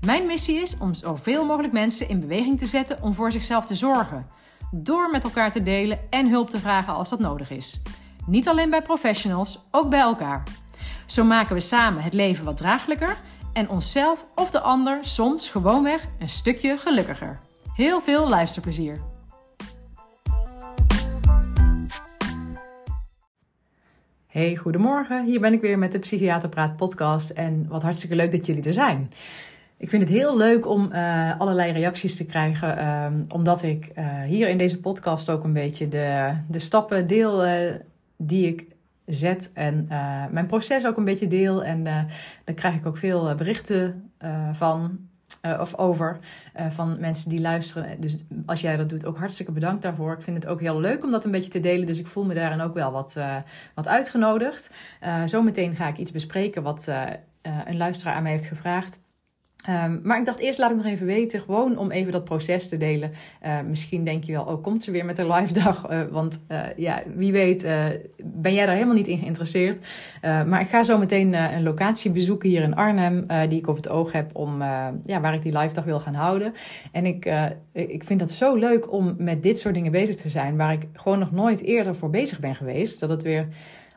Mijn 0.00 0.26
missie 0.26 0.62
is 0.62 0.78
om 0.78 0.94
zoveel 0.94 1.44
mogelijk 1.44 1.72
mensen 1.72 2.08
in 2.08 2.20
beweging 2.20 2.58
te 2.58 2.66
zetten 2.66 3.02
om 3.02 3.14
voor 3.14 3.32
zichzelf 3.32 3.66
te 3.66 3.74
zorgen. 3.74 4.26
Door 4.70 5.10
met 5.10 5.24
elkaar 5.24 5.52
te 5.52 5.62
delen 5.62 5.98
en 6.10 6.28
hulp 6.28 6.50
te 6.50 6.58
vragen 6.58 6.94
als 6.94 7.08
dat 7.08 7.18
nodig 7.18 7.50
is. 7.50 7.82
Niet 8.26 8.48
alleen 8.48 8.70
bij 8.70 8.82
professionals, 8.82 9.58
ook 9.70 9.90
bij 9.90 10.00
elkaar. 10.00 10.42
Zo 11.06 11.24
maken 11.24 11.54
we 11.54 11.60
samen 11.60 12.02
het 12.02 12.14
leven 12.14 12.44
wat 12.44 12.56
draaglijker 12.56 13.16
en 13.52 13.68
onszelf 13.68 14.26
of 14.34 14.50
de 14.50 14.60
ander 14.60 14.98
soms 15.00 15.50
gewoonweg 15.50 16.06
een 16.18 16.28
stukje 16.28 16.76
gelukkiger. 16.76 17.40
Heel 17.74 18.00
veel 18.00 18.28
luisterplezier. 18.28 19.00
Hey, 24.26 24.56
goedemorgen. 24.56 25.24
Hier 25.24 25.40
ben 25.40 25.52
ik 25.52 25.60
weer 25.60 25.78
met 25.78 25.92
de 25.92 25.98
Psychiater 25.98 26.48
Praat 26.48 26.76
podcast 26.76 27.30
en 27.30 27.66
wat 27.68 27.82
hartstikke 27.82 28.16
leuk 28.16 28.30
dat 28.30 28.46
jullie 28.46 28.62
er 28.62 28.72
zijn. 28.72 29.12
Ik 29.82 29.88
vind 29.88 30.02
het 30.02 30.12
heel 30.12 30.36
leuk 30.36 30.66
om 30.66 30.90
uh, 30.92 31.40
allerlei 31.40 31.72
reacties 31.72 32.16
te 32.16 32.26
krijgen, 32.26 32.88
um, 32.88 33.24
omdat 33.28 33.62
ik 33.62 33.92
uh, 33.98 34.22
hier 34.22 34.48
in 34.48 34.58
deze 34.58 34.80
podcast 34.80 35.30
ook 35.30 35.44
een 35.44 35.52
beetje 35.52 35.88
de, 35.88 36.32
de 36.48 36.58
stappen 36.58 37.06
deel 37.06 37.46
uh, 37.46 37.74
die 38.16 38.46
ik 38.46 38.66
zet 39.06 39.50
en 39.54 39.86
mijn 40.30 40.46
proces 40.46 40.86
ook 40.86 40.96
een 40.96 41.04
beetje 41.04 41.26
deel. 41.26 41.64
En 41.64 41.84
daar 42.44 42.54
krijg 42.54 42.74
ik 42.74 42.86
ook 42.86 42.96
veel 42.96 43.34
berichten 43.34 44.10
van. 44.52 44.98
of 45.60 45.76
over 45.76 46.18
van 46.70 47.00
mensen 47.00 47.30
die 47.30 47.40
luisteren. 47.40 48.00
Dus 48.00 48.16
als 48.46 48.60
jij 48.60 48.76
dat 48.76 48.88
doet, 48.88 49.04
ook 49.04 49.18
hartstikke 49.18 49.52
bedankt 49.52 49.82
daarvoor. 49.82 50.12
Ik 50.12 50.22
vind 50.22 50.36
het 50.36 50.46
ook 50.46 50.60
heel 50.60 50.80
leuk 50.80 51.04
om 51.04 51.10
dat 51.10 51.24
een 51.24 51.30
beetje 51.30 51.50
te 51.50 51.60
delen. 51.60 51.86
Dus 51.86 51.98
ik 51.98 52.06
voel 52.06 52.24
me 52.24 52.34
daarin 52.34 52.60
ook 52.60 52.74
wel 52.74 52.92
wat, 52.92 53.16
wat 53.74 53.88
uitgenodigd. 53.88 54.70
zometeen 55.24 55.76
ga 55.76 55.88
ik 55.88 55.98
iets 55.98 56.12
bespreken 56.12 56.62
wat 56.62 56.86
een 57.64 57.76
luisteraar 57.76 58.14
aan 58.14 58.22
mij 58.22 58.32
heeft 58.32 58.46
gevraagd. 58.46 59.00
Um, 59.68 60.00
maar 60.02 60.18
ik 60.18 60.24
dacht 60.24 60.38
eerst 60.38 60.58
laat 60.58 60.70
ik 60.70 60.76
nog 60.76 60.86
even 60.86 61.06
weten, 61.06 61.40
gewoon 61.40 61.78
om 61.78 61.90
even 61.90 62.12
dat 62.12 62.24
proces 62.24 62.68
te 62.68 62.76
delen. 62.76 63.12
Uh, 63.46 63.60
misschien 63.68 64.04
denk 64.04 64.24
je 64.24 64.32
wel, 64.32 64.44
oh 64.44 64.62
komt 64.62 64.82
ze 64.82 64.90
weer 64.90 65.04
met 65.04 65.18
een 65.18 65.32
live 65.32 65.52
dag? 65.52 65.90
Uh, 65.90 66.00
want 66.10 66.40
uh, 66.48 66.60
ja, 66.76 67.02
wie 67.14 67.32
weet 67.32 67.62
ben 68.24 68.54
jij 68.54 68.66
daar 68.66 68.74
helemaal 68.74 68.94
niet 68.94 69.06
in 69.06 69.18
geïnteresseerd. 69.18 69.86
maar 70.22 70.60
ik 70.60 70.68
ga 70.68 70.82
zo 70.82 70.98
meteen 70.98 71.34
een 71.34 71.62
locatie 71.62 72.10
bezoeken 72.10 72.48
hier 72.48 72.62
in 72.62 72.74
Arnhem, 72.74 73.26
die 73.48 73.58
ik 73.58 73.66
op 73.66 73.76
het 73.76 73.88
oog 73.88 74.12
heb 74.12 74.30
om, 74.32 74.62
ja, 75.04 75.20
waar 75.20 75.34
ik 75.34 75.42
die 75.42 75.58
live 75.58 75.74
dag 75.74 75.84
wil 75.84 76.00
gaan 76.00 76.14
houden. 76.14 76.54
En 76.92 77.06
ik, 77.06 77.32
ik 77.72 78.04
vind 78.04 78.20
dat 78.20 78.30
zo 78.30 78.54
leuk 78.54 78.92
om 78.92 79.14
met 79.18 79.42
dit 79.42 79.58
soort 79.58 79.74
dingen 79.74 79.92
bezig 79.92 80.16
te 80.16 80.28
zijn, 80.28 80.56
waar 80.56 80.72
ik 80.72 80.88
gewoon 80.92 81.18
nog 81.18 81.32
nooit 81.32 81.62
eerder 81.62 81.94
voor 81.94 82.10
bezig 82.10 82.40
ben 82.40 82.54
geweest. 82.54 83.00
Dat 83.00 83.10
het 83.10 83.22
weer 83.22 83.46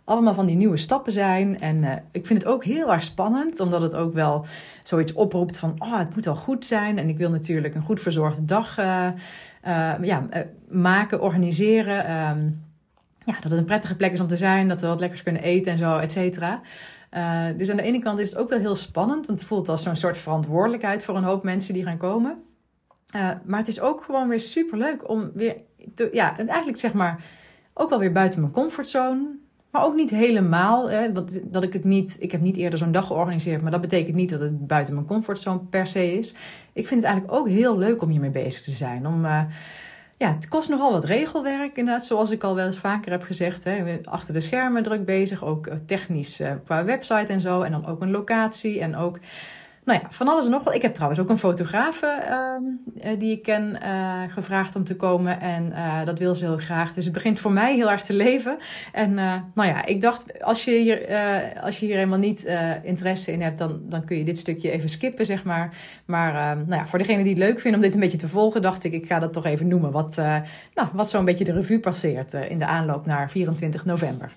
allemaal 0.06 0.34
van 0.34 0.46
die 0.46 0.56
nieuwe 0.56 0.78
stappen 0.78 1.12
zijn. 1.12 1.60
En 1.60 1.84
uh, 1.84 1.92
ik 2.12 2.26
vind 2.26 2.42
het 2.42 2.52
ook 2.52 2.64
heel 2.64 2.92
erg 2.92 3.04
spannend, 3.04 3.60
omdat 3.60 3.82
het 3.82 3.96
ook 3.96 4.14
wel 4.14 4.46
zoiets 4.84 5.14
oproept 5.14 5.58
van, 5.58 5.76
oh, 5.78 5.98
het 5.98 6.16
moet 6.16 6.26
wel 6.26 6.36
goed 6.36 6.66
zijn. 6.66 6.98
En 6.98 7.10
ik 7.10 7.18
wil 7.18 7.30
natuurlijk 7.30 7.76
een 7.76 7.82
goed 7.82 8.00
verzorgde 8.00 8.46
dag 8.46 8.80
uh, 8.80 9.08
uh, 9.68 9.94
ja, 10.02 10.28
maken, 10.70 11.22
organiseren. 11.22 12.30
Um, 12.30 12.64
ja, 13.26 13.34
dat 13.34 13.52
het 13.52 13.60
een 13.60 13.66
prettige 13.66 13.96
plek 13.96 14.12
is 14.12 14.20
om 14.20 14.28
te 14.28 14.38
zijn, 14.38 14.68
dat 14.68 14.82
we 14.82 14.88
wat 14.88 15.00
lekkers 15.00 15.24
kunnen 15.24 15.42
eten 15.42 15.72
en 15.72 15.78
zo, 15.78 15.98
et 15.98 16.12
cetera. 16.12 16.62
dus 17.58 17.70
aan 17.70 17.78
de 17.78 17.84
ene 17.84 18.00
kant 18.00 18.20
is 18.20 18.30
het 18.30 18.38
ook 18.38 18.50
wel 18.50 18.60
heel 18.60 18.76
spannend, 18.76 19.26
want 19.26 19.40
het 19.40 19.48
voelt 19.48 19.70
als 19.70 19.84
zo'n 19.84 19.96
soort 19.96 20.18
verantwoordelijkheid 20.18 21.04
voor 21.04 21.16
een 21.16 21.24
hoop 21.24 21.44
mensen 21.44 21.74
die 21.74 21.84
gaan 21.84 21.98
komen. 21.98 22.44
maar 23.46 23.60
het 23.60 23.68
is 23.68 23.82
ook 23.82 24.04
gewoon 24.04 24.28
weer 24.28 24.40
super 24.40 24.78
leuk 24.78 25.10
om 25.10 25.32
weer, 25.34 25.56
ja, 26.12 26.38
eigenlijk 26.38 26.78
zeg 26.78 26.94
maar, 26.94 27.24
ook 27.74 27.90
wel 27.90 28.00
weer 28.00 28.12
buiten 28.12 28.42
mijn 28.42 28.54
comfortzone 28.54 29.38
maar 29.76 29.86
ook 29.86 29.96
niet 29.96 30.10
helemaal. 30.10 30.90
Hè, 30.90 31.14
want 31.14 31.40
dat 31.44 31.64
ik 31.64 31.74
het 31.74 31.84
niet. 31.84 32.16
Ik 32.20 32.32
heb 32.32 32.42
niet 32.42 32.58
eerder 32.58 32.80
zo'n 32.80 32.92
dag 32.92 33.08
georganiseerd. 33.08 33.62
Maar 33.62 33.72
dat 33.72 33.82
betekent 33.82 34.16
niet 34.16 34.30
dat 34.30 34.40
het 34.40 34.68
buiten 34.68 34.94
mijn 34.94 35.06
comfortzone 35.06 35.60
per 35.60 35.88
se 35.88 36.18
is. 36.18 36.36
Ik 36.74 36.88
vind 36.88 37.02
het 37.02 37.10
eigenlijk 37.10 37.40
ook 37.40 37.48
heel 37.48 37.78
leuk 37.78 38.02
om 38.02 38.10
hiermee 38.10 38.30
bezig 38.30 38.62
te 38.62 38.72
zijn. 38.72 39.08
Om. 39.08 39.26
Uh, 39.26 39.42
ja, 40.18 40.34
het 40.34 40.48
kost 40.48 40.70
nogal 40.70 40.92
wat 40.92 41.06
regelwerk, 41.06 41.78
inderdaad, 41.78 42.06
zoals 42.06 42.32
ik 42.32 42.44
al 42.44 42.56
wel 42.56 42.66
eens 42.66 42.78
vaker 42.78 43.12
heb 43.12 43.24
gezegd. 43.24 43.64
Hè. 43.64 44.00
Achter 44.04 44.34
de 44.34 44.40
schermen 44.40 44.84
druk 44.84 45.06
bezig, 45.06 45.44
ook 45.44 45.68
eh, 45.68 45.78
technisch 45.86 46.42
uh, 46.42 46.52
qua 46.66 46.84
website 46.84 47.32
en 47.34 47.42
zo. 47.42 47.62
En 47.62 47.72
dan 47.72 47.86
ook 47.86 48.02
een 48.02 48.12
locatie 48.12 48.80
en 48.80 48.96
ook 48.96 49.20
nou 49.86 50.00
ja, 50.02 50.08
van 50.10 50.28
alles 50.28 50.46
en 50.46 50.52
nog 50.52 50.64
wel. 50.64 50.74
Ik 50.74 50.82
heb 50.82 50.94
trouwens 50.94 51.20
ook 51.20 51.30
een 51.30 51.38
fotograaf 51.38 52.02
uh, 52.02 53.10
die 53.20 53.32
ik 53.32 53.44
ken 53.44 53.80
uh, 53.84 54.22
gevraagd 54.30 54.76
om 54.76 54.84
te 54.84 54.96
komen. 54.96 55.42
En 55.42 55.66
uh, 55.66 56.06
dat 56.06 56.20
wil 56.20 56.36
ze 56.36 56.46
heel 56.46 56.58
graag. 56.58 56.94
Dus 56.94 57.04
het 57.04 57.14
begint 57.14 57.40
voor 57.40 57.52
mij 57.52 57.76
heel 57.76 57.92
erg 57.92 58.02
te 58.02 58.14
leven. 58.14 58.58
En 58.92 59.14
nou 59.54 59.70
ja, 59.70 59.86
ik 59.86 60.02
dacht, 60.02 60.44
als 60.44 60.66
je 60.66 60.72
hier, 60.72 61.08
als 61.62 61.80
je 61.80 61.86
hier 61.86 61.96
helemaal 61.96 62.20
niet 62.20 62.50
interesse 62.84 63.32
in 63.32 63.42
hebt, 63.42 63.58
dan, 63.58 63.82
dan 63.90 64.06
kun 64.06 64.18
je 64.18 64.24
dit 64.24 64.40
stukje 64.40 64.72
even 64.72 64.90
skippen, 64.90 65.26
zeg 65.26 65.44
maar. 65.44 65.78
Maar 66.06 66.34
nou 66.58 66.82
ja, 66.82 66.88
voor 66.88 67.00
degene 67.00 67.24
die 67.24 67.34
het 67.34 67.42
leuk 67.42 67.60
vinden 67.60 67.80
om 67.80 67.86
dit 67.86 67.94
een 67.94 68.00
beetje 68.00 68.18
te 68.18 68.28
volgen, 68.28 68.62
dacht 68.62 68.84
ik, 68.84 68.94
ik 68.94 69.06
ga 69.06 69.20
dat 69.20 69.34
toch 69.34 69.46
even 69.46 69.68
noemen. 69.68 69.92
Wat, 69.92 70.16
nou, 70.74 70.88
wat 70.94 71.10
zo'n 71.10 71.26
beetje 71.26 71.44
de 71.44 71.54
revue 71.54 71.80
passeert 71.80 72.34
in 72.34 72.60
de 72.60 72.66
aanloop 72.66 73.06
naar 73.06 73.30
24 73.30 73.86
november. 73.86 74.32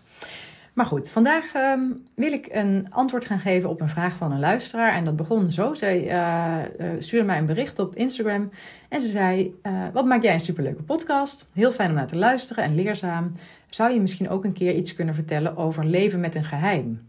Maar 0.79 0.87
goed, 0.87 1.11
vandaag 1.11 1.55
um, 1.55 2.07
wil 2.15 2.33
ik 2.33 2.49
een 2.51 2.87
antwoord 2.91 3.25
gaan 3.25 3.39
geven 3.39 3.69
op 3.69 3.81
een 3.81 3.89
vraag 3.89 4.17
van 4.17 4.33
een 4.33 4.39
luisteraar. 4.39 4.93
En 4.93 5.05
dat 5.05 5.17
begon 5.17 5.51
zo. 5.51 5.75
Zij 5.75 6.05
uh, 6.07 6.89
stuurde 6.99 7.27
mij 7.27 7.39
een 7.39 7.47
bericht 7.47 7.79
op 7.79 7.95
Instagram. 7.95 8.51
En 8.89 9.01
ze 9.01 9.09
zei: 9.09 9.55
uh, 9.63 9.73
Wat 9.93 10.05
maak 10.05 10.23
jij 10.23 10.33
een 10.33 10.41
superleuke 10.41 10.83
podcast? 10.83 11.49
Heel 11.53 11.73
fijn 11.73 11.91
om 11.91 11.97
naar 11.97 12.07
te 12.07 12.17
luisteren 12.17 12.65
en 12.65 12.75
leerzaam. 12.75 13.33
Zou 13.67 13.93
je 13.93 14.01
misschien 14.01 14.29
ook 14.29 14.45
een 14.45 14.53
keer 14.53 14.75
iets 14.75 14.95
kunnen 14.95 15.15
vertellen 15.15 15.57
over 15.57 15.85
leven 15.85 16.21
met 16.21 16.35
een 16.35 16.45
geheim? 16.45 17.09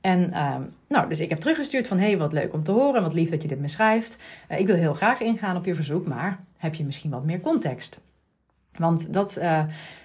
En 0.00 0.30
uh, 0.30 0.56
nou, 0.88 1.08
dus 1.08 1.20
ik 1.20 1.28
heb 1.28 1.38
teruggestuurd 1.38 1.88
van 1.88 1.98
hey, 1.98 2.18
wat 2.18 2.32
leuk 2.32 2.52
om 2.52 2.62
te 2.62 2.72
horen, 2.72 3.02
wat 3.02 3.14
lief 3.14 3.30
dat 3.30 3.42
je 3.42 3.48
dit 3.48 3.60
me 3.60 3.68
schrijft. 3.68 4.16
Ik 4.48 4.66
wil 4.66 4.76
heel 4.76 4.94
graag 4.94 5.20
ingaan 5.20 5.56
op 5.56 5.64
je 5.64 5.74
verzoek, 5.74 6.06
maar 6.06 6.40
heb 6.56 6.74
je 6.74 6.84
misschien 6.84 7.10
wat 7.10 7.24
meer 7.24 7.40
context? 7.40 8.00
Want 8.76 9.12
dat 9.12 9.38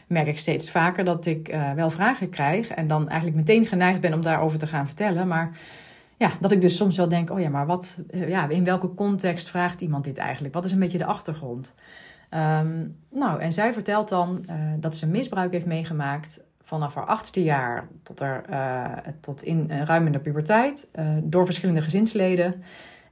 merk 0.07 0.27
ik 0.27 0.39
steeds 0.39 0.71
vaker 0.71 1.03
dat 1.03 1.25
ik 1.25 1.53
uh, 1.53 1.71
wel 1.71 1.89
vragen 1.89 2.29
krijg 2.29 2.69
en 2.69 2.87
dan 2.87 3.09
eigenlijk 3.09 3.37
meteen 3.37 3.65
geneigd 3.65 4.01
ben 4.01 4.13
om 4.13 4.21
daarover 4.21 4.59
te 4.59 4.67
gaan 4.67 4.85
vertellen. 4.85 5.27
Maar 5.27 5.57
ja, 6.17 6.31
dat 6.39 6.51
ik 6.51 6.61
dus 6.61 6.75
soms 6.75 6.97
wel 6.97 7.07
denk, 7.07 7.31
oh 7.31 7.39
ja, 7.39 7.49
maar 7.49 7.65
wat, 7.65 7.97
uh, 8.11 8.29
ja, 8.29 8.49
in 8.49 8.63
welke 8.63 8.93
context 8.93 9.49
vraagt 9.49 9.81
iemand 9.81 10.03
dit 10.03 10.17
eigenlijk? 10.17 10.53
Wat 10.53 10.65
is 10.65 10.71
een 10.71 10.79
beetje 10.79 10.97
de 10.97 11.05
achtergrond? 11.05 11.73
Um, 12.29 12.97
nou, 13.09 13.41
en 13.41 13.51
zij 13.51 13.73
vertelt 13.73 14.09
dan 14.09 14.45
dat 14.79 14.95
ze 14.95 15.07
misbruik 15.07 15.51
heeft 15.51 15.65
meegemaakt 15.65 16.43
vanaf 16.61 16.95
haar 16.95 17.05
achtste 17.05 17.43
jaar 17.43 17.87
tot, 18.03 18.19
er, 18.19 18.43
tot 19.19 19.43
in 19.43 19.71
ruim 19.71 20.05
in 20.05 20.11
de 20.11 20.19
puberteit 20.19 20.87
door 21.23 21.45
verschillende 21.45 21.81
gezinsleden. 21.81 22.63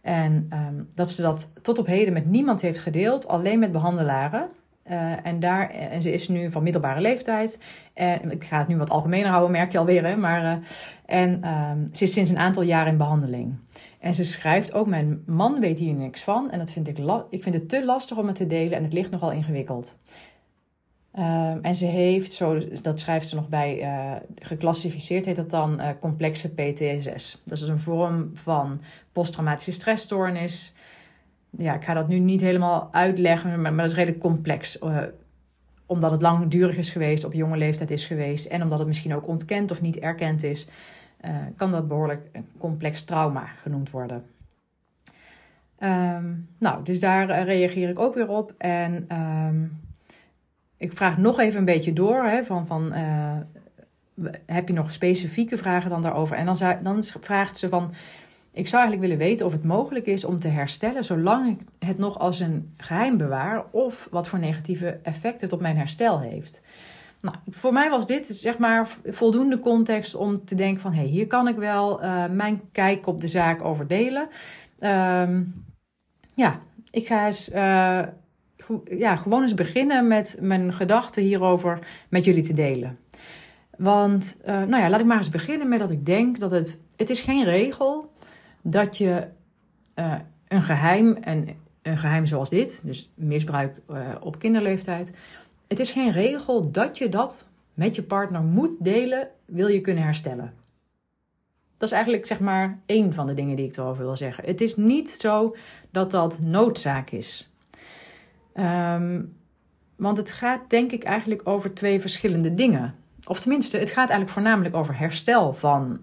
En 0.02 0.50
um, 0.54 0.90
dat 0.96 1.12
ze 1.12 1.22
dat 1.22 1.54
tot 1.62 1.78
op 1.78 1.86
heden 1.86 2.14
met 2.14 2.26
niemand 2.26 2.62
heeft 2.62 2.80
gedeeld, 2.80 3.28
alleen 3.28 3.60
met 3.60 3.72
behandelaren. 3.72 4.50
Uh, 4.92 5.26
en, 5.26 5.40
daar, 5.40 5.70
en 5.70 6.02
ze 6.02 6.12
is 6.12 6.28
nu 6.28 6.52
van 6.52 6.64
middelbare 6.64 7.02
leeftijd. 7.02 7.58
En 7.94 8.32
ik 8.32 8.44
ga 8.44 8.60
het 8.60 8.68
nu 8.68 8.78
wat 8.78 8.90
algemener 8.90 9.30
houden, 9.30 9.52
merk 9.52 9.72
je 9.72 9.78
alweer. 9.78 10.06
Hè? 10.06 10.16
Maar, 10.16 10.44
uh, 10.44 10.66
en 11.06 11.48
um, 11.48 11.88
ze 11.92 12.04
is 12.04 12.14
sinds 12.14 12.30
een 12.30 12.38
aantal 12.38 12.64
jaar 12.64 12.88
in 12.88 12.98
behandeling. 12.98 13.56
En 14.00 14.14
ze 14.14 14.24
schrijft 14.24 14.74
ook: 14.74 14.88
Mijn 14.88 15.24
man 15.26 15.60
weet 15.60 15.80
hier 15.80 15.94
niks 15.94 16.24
van. 16.24 16.52
En 16.52 16.60
dat 16.60 16.72
vind 16.72 16.88
ik, 16.88 16.98
ik 17.30 17.44
vind 17.44 17.56
het 17.56 17.70
te 17.70 17.86
lastig 17.86 18.18
om 18.18 18.28
het 18.28 18.36
te 18.36 18.46
delen. 18.46 18.78
En 18.78 18.84
het 18.84 18.94
ligt 18.94 19.12
nogal 19.12 19.32
ingewikkeld. 19.32 19.98
Um, 21.20 21.60
en 21.62 21.76
ze 21.76 21.86
heeft, 21.86 22.34
zo, 22.34 22.60
dat 22.82 23.00
schrijft 23.00 23.28
ze 23.28 23.36
nog 23.36 23.50
bij, 23.50 23.82
uh, 23.82 24.16
geclassificeerd 24.36 25.26
heet 25.26 25.36
dat 25.36 25.50
dan 25.50 25.82
complexe 26.00 26.54
PTSS. 26.54 27.42
Dat 27.46 27.62
is 27.62 27.68
een 27.68 27.80
vorm 27.80 28.32
van 28.34 28.82
posttraumatische 29.12 29.72
stressstoornis 29.72 30.74
ja, 31.58 31.76
ik 31.76 31.84
ga 31.84 31.94
dat 31.94 32.08
nu 32.08 32.20
niet 32.20 32.42
helemaal 32.42 32.90
uitleggen, 32.92 33.62
maar, 33.62 33.74
maar 33.74 33.82
dat 33.82 33.92
is 33.92 33.98
redelijk 33.98 34.22
complex. 34.22 34.82
Uh, 34.82 35.02
omdat 35.86 36.12
het 36.12 36.22
langdurig 36.22 36.78
is 36.78 36.90
geweest, 36.90 37.24
op 37.24 37.34
jonge 37.34 37.58
leeftijd 37.58 37.92
is 37.92 38.06
geweest 38.06 38.46
en 38.46 38.62
omdat 38.62 38.80
het 38.80 38.88
misschien 38.88 39.16
ook 39.16 39.28
ontkend 39.28 39.72
of 39.72 39.82
niet 39.82 39.98
erkend 40.00 40.44
is, 40.44 40.68
uh, 41.26 41.36
kan 41.56 41.72
dat 41.72 41.88
behoorlijk 41.88 42.30
een 42.32 42.48
complex 42.58 43.04
trauma 43.04 43.46
genoemd 43.62 43.90
worden. 43.90 44.26
Um, 45.80 46.48
nou, 46.58 46.84
dus 46.84 47.00
daar 47.00 47.30
uh, 47.30 47.44
reageer 47.44 47.90
ik 47.90 48.00
ook 48.00 48.16
weer 48.16 48.30
op. 48.30 48.54
En 48.58 49.18
um, 49.18 49.82
ik 50.78 50.94
vraag 50.94 51.18
nog 51.18 51.40
even 51.40 51.60
een 51.60 51.66
beetje 51.66 51.94
door: 51.94 52.24
hè, 52.24 52.44
van, 52.44 52.68
van, 52.68 52.94
heb 54.46 54.68
je 54.68 54.74
nog 54.74 54.92
specifieke 54.92 55.58
vragen 55.58 55.90
dan 55.90 56.02
daarover? 56.02 56.36
En 56.36 56.46
dan, 56.46 56.56
dan 56.84 57.04
vraagt 57.04 57.58
ze 57.58 57.70
van 57.70 57.92
Ik 58.54 58.68
zou 58.68 58.82
eigenlijk 58.82 59.12
willen 59.12 59.28
weten 59.28 59.46
of 59.46 59.52
het 59.52 59.64
mogelijk 59.64 60.06
is 60.06 60.26
om 60.26 60.40
te 60.40 60.48
herstellen 60.48 61.04
zolang 61.04 61.48
ik 61.48 61.88
het 61.88 61.98
nog 61.98 62.20
als 62.20 62.40
een 62.40 62.74
geheim 62.78 63.18
bewaar 63.18 63.66
of 63.72 64.08
wat 64.12 64.28
voor 64.28 64.40
negatieve 64.40 65.00
effecten 65.04 65.42
het 65.42 65.54
op 65.54 65.62
mijn 65.62 65.78
herstel 65.78 66.20
heeft. 66.20 66.62
Nou, 67.22 67.36
voor 67.50 67.74
mij 67.74 67.90
was 67.90 68.06
dit 68.06 68.28
zeg 68.28 68.58
maar 68.58 68.88
voldoende 69.06 69.60
context 69.60 70.16
om 70.16 70.46
te 70.46 70.56
denken 70.56 70.82
van 70.82 70.94
hé, 70.94 71.00
hey, 71.00 71.10
hier 71.10 71.28
kan 71.28 71.48
ik 71.48 71.56
wel 71.56 72.04
uh, 72.04 72.26
mijn 72.30 72.62
kijk 72.72 73.08
op 73.08 73.22
de 73.22 73.28
zaak 73.28 73.64
over 73.64 73.88
delen. 73.88 74.28
Um, 74.80 75.66
ja, 76.34 76.60
ik 76.92 77.08
ga 77.08 77.26
eens 77.26 77.50
uh, 77.50 78.02
ja, 78.90 79.16
gewoon 79.16 79.42
eens 79.42 79.54
beginnen 79.54 80.08
met 80.08 80.38
mijn 80.40 80.74
gedachten 80.74 81.24
hierover 81.24 81.80
met 82.10 82.26
jullie 82.26 82.44
te 82.44 82.54
delen. 82.54 82.98
Want, 83.78 84.38
uh, 84.42 84.48
nou 84.48 84.84
ja, 84.84 84.90
laat 84.90 85.00
ik 85.00 85.06
maar 85.06 85.18
eens 85.18 85.30
beginnen 85.30 85.70
met 85.70 85.80
dat 85.80 85.92
ik 85.92 86.06
denk 86.06 86.40
dat 86.40 86.52
het, 86.52 86.80
het 86.96 87.10
is 87.10 87.22
geen 87.22 87.44
regel 87.44 88.12
dat 88.64 88.98
je 88.98 89.28
uh, 89.96 90.16
een 90.48 90.62
geheim, 90.62 91.14
en 91.14 91.48
een 91.82 91.98
geheim 91.98 92.26
zoals 92.26 92.50
dit, 92.50 92.82
dus 92.86 93.12
misbruik 93.16 93.82
uh, 93.90 94.10
op 94.20 94.40
kinderleeftijd, 94.40 95.18
het 95.68 95.80
is 95.80 95.92
geen 95.92 96.12
regel 96.12 96.72
dat 96.72 96.98
je 96.98 97.10
dat 97.10 97.48
met 97.74 97.96
je 97.96 98.04
partner 98.04 98.42
moet 98.42 98.84
delen, 98.84 99.28
wil 99.46 99.68
je 99.68 99.82
kunnen 99.82 100.04
herstellen. 100.04 100.54
Dat 101.78 101.88
is 101.88 101.98
eigenlijk 101.98 102.26
zeg 102.26 102.40
maar 102.40 102.80
één 102.86 103.14
van 103.14 103.28
de 103.28 103.34
dingen 103.34 103.56
die 103.56 103.66
ik 103.66 103.78
erover 103.78 104.04
wil 104.04 104.16
zeggen. 104.16 104.46
Het 104.46 104.62
is 104.62 104.76
niet 104.76 105.10
zo 105.10 105.56
dat 105.92 106.12
dat 106.12 106.40
noodzaak 106.40 107.10
is. 107.10 107.52
Um, 108.56 109.36
want 109.96 110.18
het 110.18 110.32
gaat 110.32 110.70
denk 110.70 110.92
ik 110.92 111.04
eigenlijk 111.04 111.42
over 111.48 111.74
twee 111.74 112.00
verschillende 112.00 112.54
dingen. 112.54 112.96
Of 113.26 113.40
tenminste, 113.40 113.78
het 113.78 113.90
gaat 113.90 114.10
eigenlijk 114.10 114.30
voornamelijk 114.30 114.76
over 114.76 114.98
herstel 114.98 115.54
van 115.54 116.00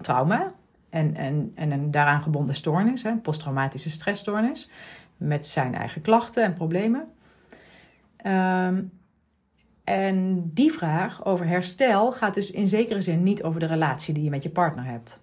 trauma 0.00 0.54
en, 0.90 1.14
en, 1.14 1.52
en 1.54 1.70
een 1.70 1.90
daaraan 1.90 2.22
gebonden 2.22 2.54
stoornis, 2.54 3.04
een 3.04 3.20
posttraumatische 3.20 3.90
stressstoornis, 3.90 4.70
met 5.16 5.46
zijn 5.46 5.74
eigen 5.74 6.00
klachten 6.00 6.44
en 6.44 6.54
problemen. 6.54 7.08
Um, 8.26 8.90
en 9.84 10.50
die 10.54 10.72
vraag 10.72 11.24
over 11.24 11.46
herstel 11.46 12.12
gaat 12.12 12.34
dus 12.34 12.50
in 12.50 12.68
zekere 12.68 13.02
zin 13.02 13.22
niet 13.22 13.42
over 13.42 13.60
de 13.60 13.66
relatie 13.66 14.14
die 14.14 14.24
je 14.24 14.30
met 14.30 14.42
je 14.42 14.50
partner 14.50 14.84
hebt. 14.84 15.18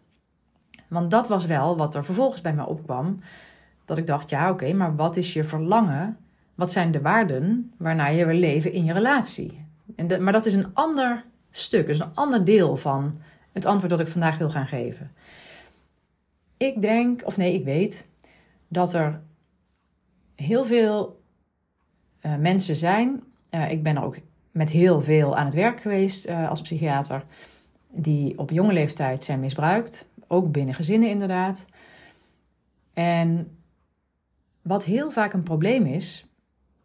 Want 0.87 1.11
dat 1.11 1.27
was 1.27 1.45
wel 1.45 1.77
wat 1.77 1.95
er 1.95 2.05
vervolgens 2.05 2.41
bij 2.41 2.53
mij 2.53 2.65
opkwam. 2.65 3.19
Dat 3.85 3.97
ik 3.97 4.07
dacht, 4.07 4.29
ja 4.29 4.49
oké, 4.49 4.73
maar 4.73 4.95
wat 4.95 5.15
is 5.15 5.33
je 5.33 5.43
verlangen? 5.43 6.17
Wat 6.55 6.71
zijn 6.71 6.91
de 6.91 7.01
waarden 7.01 7.73
waarnaar 7.77 8.13
je 8.13 8.25
wil 8.25 8.35
leven 8.35 8.71
in 8.71 8.85
je 8.85 8.93
relatie? 8.93 9.65
En 9.95 10.23
maar 10.23 10.33
dat 10.33 10.45
is 10.45 10.53
een 10.53 10.73
ander 10.73 11.23
stuk, 11.51 11.85
dus 11.85 11.99
een 11.99 12.15
ander 12.15 12.45
deel 12.45 12.75
van 12.75 13.19
het 13.51 13.65
antwoord 13.65 13.89
dat 13.89 13.99
ik 13.99 14.07
vandaag 14.07 14.37
wil 14.37 14.49
gaan 14.49 14.67
geven. 14.67 15.11
Ik 16.57 16.81
denk, 16.81 17.25
of 17.25 17.37
nee, 17.37 17.53
ik 17.53 17.63
weet 17.63 18.07
dat 18.67 18.93
er 18.93 19.21
heel 20.35 20.65
veel 20.65 21.21
uh, 22.25 22.35
mensen 22.35 22.75
zijn. 22.75 23.23
Uh, 23.51 23.71
ik 23.71 23.83
ben 23.83 23.95
er 23.95 24.03
ook 24.03 24.17
met 24.51 24.69
heel 24.69 25.01
veel 25.01 25.35
aan 25.35 25.45
het 25.45 25.53
werk 25.53 25.81
geweest 25.81 26.27
uh, 26.27 26.49
als 26.49 26.61
psychiater. 26.61 27.25
Die 27.89 28.37
op 28.37 28.51
jonge 28.51 28.73
leeftijd 28.73 29.23
zijn 29.23 29.39
misbruikt. 29.39 30.07
Ook 30.27 30.51
binnen 30.51 30.75
gezinnen 30.75 31.09
inderdaad. 31.09 31.65
En 32.93 33.57
wat 34.61 34.83
heel 34.83 35.11
vaak 35.11 35.33
een 35.33 35.43
probleem 35.43 35.85
is, 35.85 36.25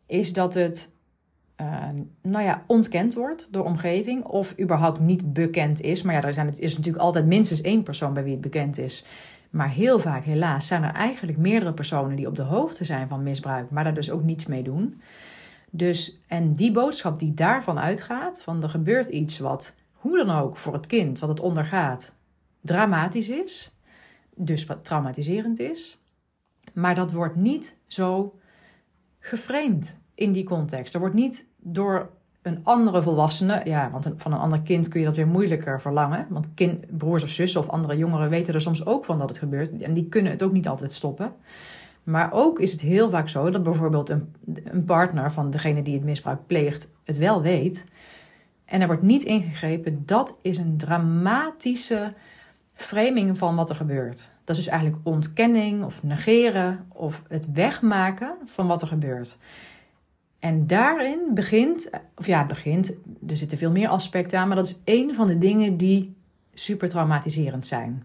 is 0.06 0.32
dat 0.32 0.54
het 0.54 0.90
nou 2.22 2.44
ja, 2.44 2.64
ontkend 2.66 3.14
wordt 3.14 3.48
door 3.50 3.64
omgeving 3.64 4.24
of 4.24 4.60
überhaupt 4.60 5.00
niet 5.00 5.32
bekend 5.32 5.80
is. 5.80 6.02
Maar 6.02 6.14
ja, 6.14 6.22
er 6.22 6.34
zijn, 6.34 6.58
is 6.58 6.76
natuurlijk 6.76 7.04
altijd 7.04 7.26
minstens 7.26 7.60
één 7.60 7.82
persoon 7.82 8.14
bij 8.14 8.22
wie 8.22 8.32
het 8.32 8.40
bekend 8.40 8.78
is. 8.78 9.04
Maar 9.50 9.68
heel 9.68 9.98
vaak, 9.98 10.24
helaas, 10.24 10.66
zijn 10.66 10.82
er 10.82 10.92
eigenlijk 10.92 11.38
meerdere 11.38 11.72
personen 11.72 12.16
die 12.16 12.26
op 12.26 12.36
de 12.36 12.42
hoogte 12.42 12.84
zijn 12.84 13.08
van 13.08 13.22
misbruik, 13.22 13.70
maar 13.70 13.84
daar 13.84 13.94
dus 13.94 14.10
ook 14.10 14.22
niets 14.22 14.46
mee 14.46 14.62
doen. 14.62 15.00
Dus, 15.70 16.20
en 16.26 16.52
die 16.52 16.72
boodschap 16.72 17.18
die 17.18 17.34
daarvan 17.34 17.78
uitgaat, 17.78 18.42
van 18.42 18.62
er 18.62 18.68
gebeurt 18.68 19.08
iets 19.08 19.38
wat, 19.38 19.74
hoe 19.92 20.24
dan 20.24 20.36
ook, 20.36 20.56
voor 20.56 20.72
het 20.72 20.86
kind, 20.86 21.18
wat 21.18 21.28
het 21.28 21.40
ondergaat, 21.40 22.14
dramatisch 22.60 23.28
is, 23.28 23.74
dus 24.34 24.66
wat 24.66 24.84
traumatiserend 24.84 25.58
is, 25.58 25.98
maar 26.72 26.94
dat 26.94 27.12
wordt 27.12 27.36
niet 27.36 27.76
zo 27.86 28.38
geframed 29.18 29.98
in 30.14 30.32
die 30.32 30.44
context. 30.44 30.94
Er 30.94 31.00
wordt 31.00 31.14
niet 31.14 31.46
door 31.56 32.10
een 32.42 32.60
andere 32.62 33.02
volwassene, 33.02 33.60
ja, 33.64 33.90
want 33.90 34.10
van 34.16 34.32
een 34.32 34.38
ander 34.38 34.60
kind 34.60 34.88
kun 34.88 35.00
je 35.00 35.06
dat 35.06 35.16
weer 35.16 35.26
moeilijker 35.26 35.80
verlangen. 35.80 36.26
Want 36.28 36.48
kind, 36.54 36.98
broers 36.98 37.22
of 37.22 37.28
zussen 37.28 37.60
of 37.60 37.68
andere 37.68 37.96
jongeren 37.96 38.28
weten 38.28 38.54
er 38.54 38.60
soms 38.60 38.86
ook 38.86 39.04
van 39.04 39.18
dat 39.18 39.28
het 39.28 39.38
gebeurt. 39.38 39.82
En 39.82 39.94
die 39.94 40.08
kunnen 40.08 40.32
het 40.32 40.42
ook 40.42 40.52
niet 40.52 40.68
altijd 40.68 40.92
stoppen. 40.92 41.32
Maar 42.02 42.32
ook 42.32 42.58
is 42.60 42.72
het 42.72 42.80
heel 42.80 43.10
vaak 43.10 43.28
zo 43.28 43.50
dat 43.50 43.62
bijvoorbeeld 43.62 44.08
een, 44.08 44.34
een 44.64 44.84
partner 44.84 45.32
van 45.32 45.50
degene 45.50 45.82
die 45.82 45.94
het 45.94 46.04
misbruik 46.04 46.46
pleegt 46.46 46.88
het 47.04 47.16
wel 47.16 47.42
weet. 47.42 47.84
En 48.64 48.80
er 48.80 48.86
wordt 48.86 49.02
niet 49.02 49.24
ingegrepen. 49.24 50.02
Dat 50.06 50.34
is 50.42 50.56
een 50.56 50.76
dramatische 50.76 52.12
framing 52.74 53.38
van 53.38 53.56
wat 53.56 53.70
er 53.70 53.76
gebeurt. 53.76 54.30
Dat 54.44 54.56
is 54.56 54.64
dus 54.64 54.72
eigenlijk 54.72 55.06
ontkenning 55.06 55.84
of 55.84 56.02
negeren 56.02 56.86
of 56.88 57.22
het 57.28 57.52
wegmaken 57.52 58.34
van 58.44 58.66
wat 58.66 58.82
er 58.82 58.88
gebeurt. 58.88 59.36
En 60.40 60.66
daarin 60.66 61.34
begint, 61.34 61.90
of 62.16 62.26
ja, 62.26 62.46
begint, 62.46 62.96
er 63.26 63.36
zitten 63.36 63.58
veel 63.58 63.70
meer 63.70 63.88
aspecten 63.88 64.38
aan, 64.38 64.46
maar 64.46 64.56
dat 64.56 64.66
is 64.66 64.80
één 64.84 65.14
van 65.14 65.26
de 65.26 65.38
dingen 65.38 65.76
die 65.76 66.16
super 66.52 66.88
traumatiserend 66.88 67.66
zijn 67.66 68.04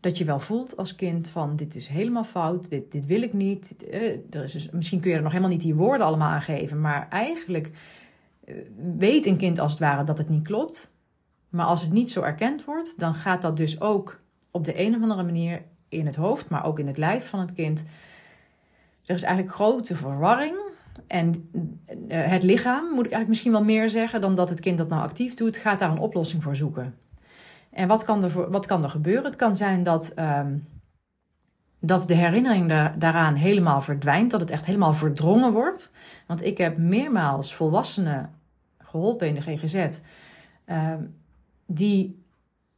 dat 0.00 0.18
je 0.18 0.24
wel 0.24 0.40
voelt 0.40 0.76
als 0.76 0.94
kind 0.94 1.28
van 1.28 1.56
dit 1.56 1.74
is 1.74 1.86
helemaal 1.86 2.24
fout, 2.24 2.70
dit, 2.70 2.92
dit 2.92 3.06
wil 3.06 3.22
ik 3.22 3.32
niet. 3.32 3.74
Uh, 3.90 4.02
er 4.30 4.42
is 4.42 4.52
dus, 4.52 4.70
misschien 4.70 5.00
kun 5.00 5.10
je 5.10 5.16
er 5.16 5.22
nog 5.22 5.32
helemaal 5.32 5.52
niet 5.52 5.62
die 5.62 5.74
woorden 5.74 6.06
allemaal 6.06 6.30
aan 6.30 6.42
geven, 6.42 6.80
maar 6.80 7.08
eigenlijk 7.10 7.70
uh, 8.44 8.54
weet 8.96 9.26
een 9.26 9.36
kind 9.36 9.58
als 9.58 9.70
het 9.70 9.80
ware 9.80 10.04
dat 10.04 10.18
het 10.18 10.28
niet 10.28 10.46
klopt. 10.46 10.90
Maar 11.48 11.66
als 11.66 11.82
het 11.82 11.92
niet 11.92 12.10
zo 12.10 12.22
erkend 12.22 12.64
wordt, 12.64 12.98
dan 12.98 13.14
gaat 13.14 13.42
dat 13.42 13.56
dus 13.56 13.80
ook 13.80 14.20
op 14.50 14.64
de 14.64 14.80
een 14.80 14.94
of 14.96 15.02
andere 15.02 15.22
manier 15.22 15.62
in 15.88 16.06
het 16.06 16.16
hoofd, 16.16 16.48
maar 16.48 16.64
ook 16.64 16.78
in 16.78 16.86
het 16.86 16.96
lijf 16.96 17.28
van 17.28 17.40
het 17.40 17.52
kind. 17.52 17.84
Er 19.08 19.14
is 19.14 19.22
eigenlijk 19.22 19.54
grote 19.54 19.96
verwarring. 19.96 20.56
En 21.06 21.50
uh, 21.52 21.66
het 22.08 22.42
lichaam, 22.42 22.84
moet 22.84 23.06
ik 23.06 23.12
eigenlijk 23.12 23.28
misschien 23.28 23.52
wel 23.52 23.64
meer 23.64 23.90
zeggen 23.90 24.20
dan 24.20 24.34
dat 24.34 24.48
het 24.48 24.60
kind 24.60 24.78
dat 24.78 24.88
nou 24.88 25.02
actief 25.02 25.34
doet, 25.34 25.56
gaat 25.56 25.78
daar 25.78 25.90
een 25.90 25.98
oplossing 25.98 26.42
voor 26.42 26.56
zoeken. 26.56 26.94
En 27.70 27.88
wat 27.88 28.04
kan 28.04 28.24
er, 28.24 28.50
wat 28.50 28.66
kan 28.66 28.82
er 28.82 28.90
gebeuren? 28.90 29.24
Het 29.24 29.36
kan 29.36 29.56
zijn 29.56 29.82
dat, 29.82 30.12
um, 30.18 30.66
dat 31.78 32.08
de 32.08 32.14
herinnering 32.14 32.92
daaraan 32.98 33.34
helemaal 33.34 33.80
verdwijnt, 33.80 34.30
dat 34.30 34.40
het 34.40 34.50
echt 34.50 34.64
helemaal 34.64 34.94
verdrongen 34.94 35.52
wordt. 35.52 35.90
Want 36.26 36.44
ik 36.44 36.58
heb 36.58 36.78
meermaals 36.78 37.54
volwassenen 37.54 38.34
geholpen 38.78 39.28
in 39.28 39.34
de 39.34 39.40
GGZ, 39.40 39.98
um, 40.66 41.14
die 41.66 42.22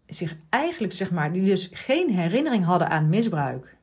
zich 0.06 0.36
eigenlijk, 0.48 0.92
zeg 0.92 1.10
maar, 1.10 1.32
die 1.32 1.44
dus 1.44 1.70
geen 1.72 2.10
herinnering 2.10 2.64
hadden 2.64 2.90
aan 2.90 3.08
misbruik. 3.08 3.76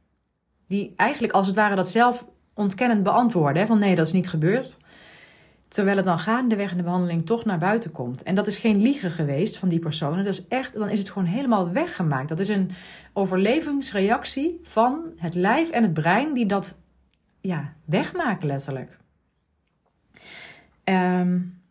Die 0.68 0.94
eigenlijk 0.96 1.34
als 1.34 1.48
het 1.48 1.56
ware 1.56 1.76
dat 1.76 1.90
zelf 1.90 2.26
ontkennend 2.58 3.04
beantwoorden. 3.04 3.68
Van 3.68 3.80
nee, 3.80 3.96
dat 3.96 4.08
is 4.08 4.14
niet 4.14 4.30
gebeurd. 4.30 4.78
Terwijl 5.68 5.98
het 5.98 6.06
dan 6.06 6.20
gaandeweg 6.20 6.72
in 6.72 6.78
de 6.78 6.84
behandeling 6.84 7.26
toch 7.26 7.46
naar 7.46 7.58
buiten 7.58 7.92
komt. 7.92 8.24
En 8.24 8.36
dat 8.36 8.48
is 8.48 8.56
geen 8.56 8.82
liegen 8.82 9.12
geweest 9.12 9.58
van 9.58 9.70
die 9.70 9.80
personen. 9.80 10.24
Dat 10.24 10.34
is 10.34 10.48
echt, 10.48 10.74
dan 10.74 10.90
is 10.90 11.00
het 11.00 11.10
gewoon 11.10 11.28
helemaal 11.28 11.72
weggemaakt. 11.72 12.30
Dat 12.30 12.40
is 12.40 12.48
een 12.48 12.72
overlevingsreactie 13.14 14.60
van 14.64 15.02
het 15.18 15.34
lijf 15.34 15.70
en 15.70 15.84
het 15.84 15.94
brein 15.94 16.34
die 16.34 16.46
dat 16.46 16.82
ja, 17.42 17.74
wegmaken 17.86 18.48
letterlijk. 18.48 18.98
Um, 20.84 21.62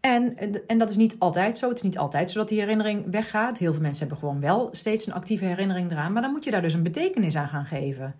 en, 0.00 0.36
en 0.66 0.78
dat 0.78 0.90
is 0.90 0.96
niet 0.96 1.16
altijd 1.18 1.58
zo. 1.58 1.68
Het 1.68 1.76
is 1.76 1.82
niet 1.82 1.98
altijd 1.98 2.30
zo 2.30 2.38
dat 2.38 2.48
die 2.48 2.60
herinnering 2.60 3.10
weggaat. 3.10 3.58
Heel 3.58 3.72
veel 3.72 3.82
mensen 3.82 4.08
hebben 4.08 4.18
gewoon 4.18 4.40
wel 4.40 4.68
steeds 4.72 5.06
een 5.06 5.12
actieve 5.12 5.44
herinnering 5.44 5.90
eraan. 5.90 6.12
Maar 6.12 6.22
dan 6.22 6.30
moet 6.30 6.44
je 6.44 6.50
daar 6.50 6.62
dus 6.62 6.74
een 6.74 6.82
betekenis 6.82 7.36
aan 7.36 7.48
gaan 7.48 7.64
geven 7.64 8.14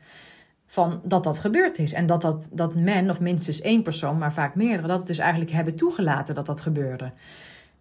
van 0.71 1.01
dat 1.05 1.25
dat 1.25 1.39
gebeurd 1.39 1.79
is. 1.79 1.93
En 1.93 2.07
dat, 2.07 2.21
dat, 2.21 2.49
dat 2.53 2.75
men, 2.75 3.11
of 3.11 3.21
minstens 3.21 3.61
één 3.61 3.83
persoon, 3.83 4.19
maar 4.19 4.33
vaak 4.33 4.55
meerdere, 4.55 4.89
dat 4.89 4.99
het 4.99 5.07
dus 5.07 5.19
eigenlijk 5.19 5.51
hebben 5.51 5.77
toegelaten 5.77 6.35
dat 6.35 6.47
dat 6.47 6.61
gebeurde. 6.61 7.13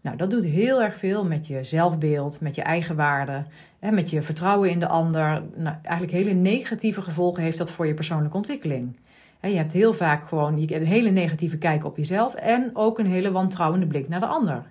Nou, 0.01 0.17
dat 0.17 0.29
doet 0.29 0.44
heel 0.44 0.84
erg 0.84 0.96
veel 0.96 1.25
met 1.25 1.48
je 1.48 1.63
zelfbeeld, 1.63 2.39
met 2.39 2.56
je 2.56 2.62
eigen 2.62 2.96
waarde, 2.96 3.44
hè, 3.79 3.91
met 3.91 4.10
je 4.10 4.22
vertrouwen 4.22 4.70
in 4.70 4.79
de 4.79 4.88
ander. 4.88 5.44
Nou, 5.56 5.75
eigenlijk 5.82 6.17
hele 6.17 6.34
negatieve 6.34 7.01
gevolgen 7.01 7.44
heeft 7.44 7.58
dat 7.58 7.72
voor 7.72 7.88
je 7.88 7.94
persoonlijke 7.94 8.38
ontwikkeling. 8.38 8.98
je 9.41 9.48
hebt 9.48 9.74
heel 9.74 9.94
vaak 9.94 10.27
gewoon 10.27 10.60
je 10.60 10.65
hebt 10.65 10.82
een 10.82 10.91
hele 10.91 11.10
negatieve 11.10 11.58
kijk 11.58 11.86
op 11.86 11.98
jezelf 11.98 12.36
en 12.36 12.70
ook 12.74 13.00
een 13.00 13.12
hele 13.12 13.32
wantrouwende 13.32 13.88
blik 13.88 14.08
naar 14.10 14.20
de 14.20 14.25
ander. 14.25 14.63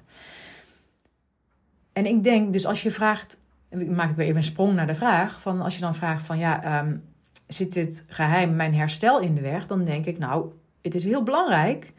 En 1.92 2.06
ik 2.06 2.22
denk, 2.22 2.52
dus 2.52 2.66
als 2.66 2.82
je 2.82 2.90
vraagt, 2.90 3.40
maak 3.88 4.10
ik 4.10 4.16
weer 4.16 4.26
even 4.26 4.36
een 4.36 4.42
sprong 4.42 4.74
naar 4.74 4.86
de 4.86 4.94
vraag, 4.94 5.40
van 5.40 5.60
als 5.60 5.74
je 5.74 5.80
dan 5.80 5.94
vraagt 5.94 6.22
van 6.22 6.38
ja, 6.38 6.80
um, 6.80 7.02
zit 7.46 7.72
dit 7.72 8.04
geheim 8.08 8.56
mijn 8.56 8.74
herstel 8.74 9.20
in 9.20 9.34
de 9.34 9.40
weg, 9.40 9.66
dan 9.66 9.84
denk 9.84 10.06
ik, 10.06 10.18
nou, 10.18 10.52
het 10.82 10.94
is 10.94 11.04
heel 11.04 11.22
belangrijk 11.22 11.92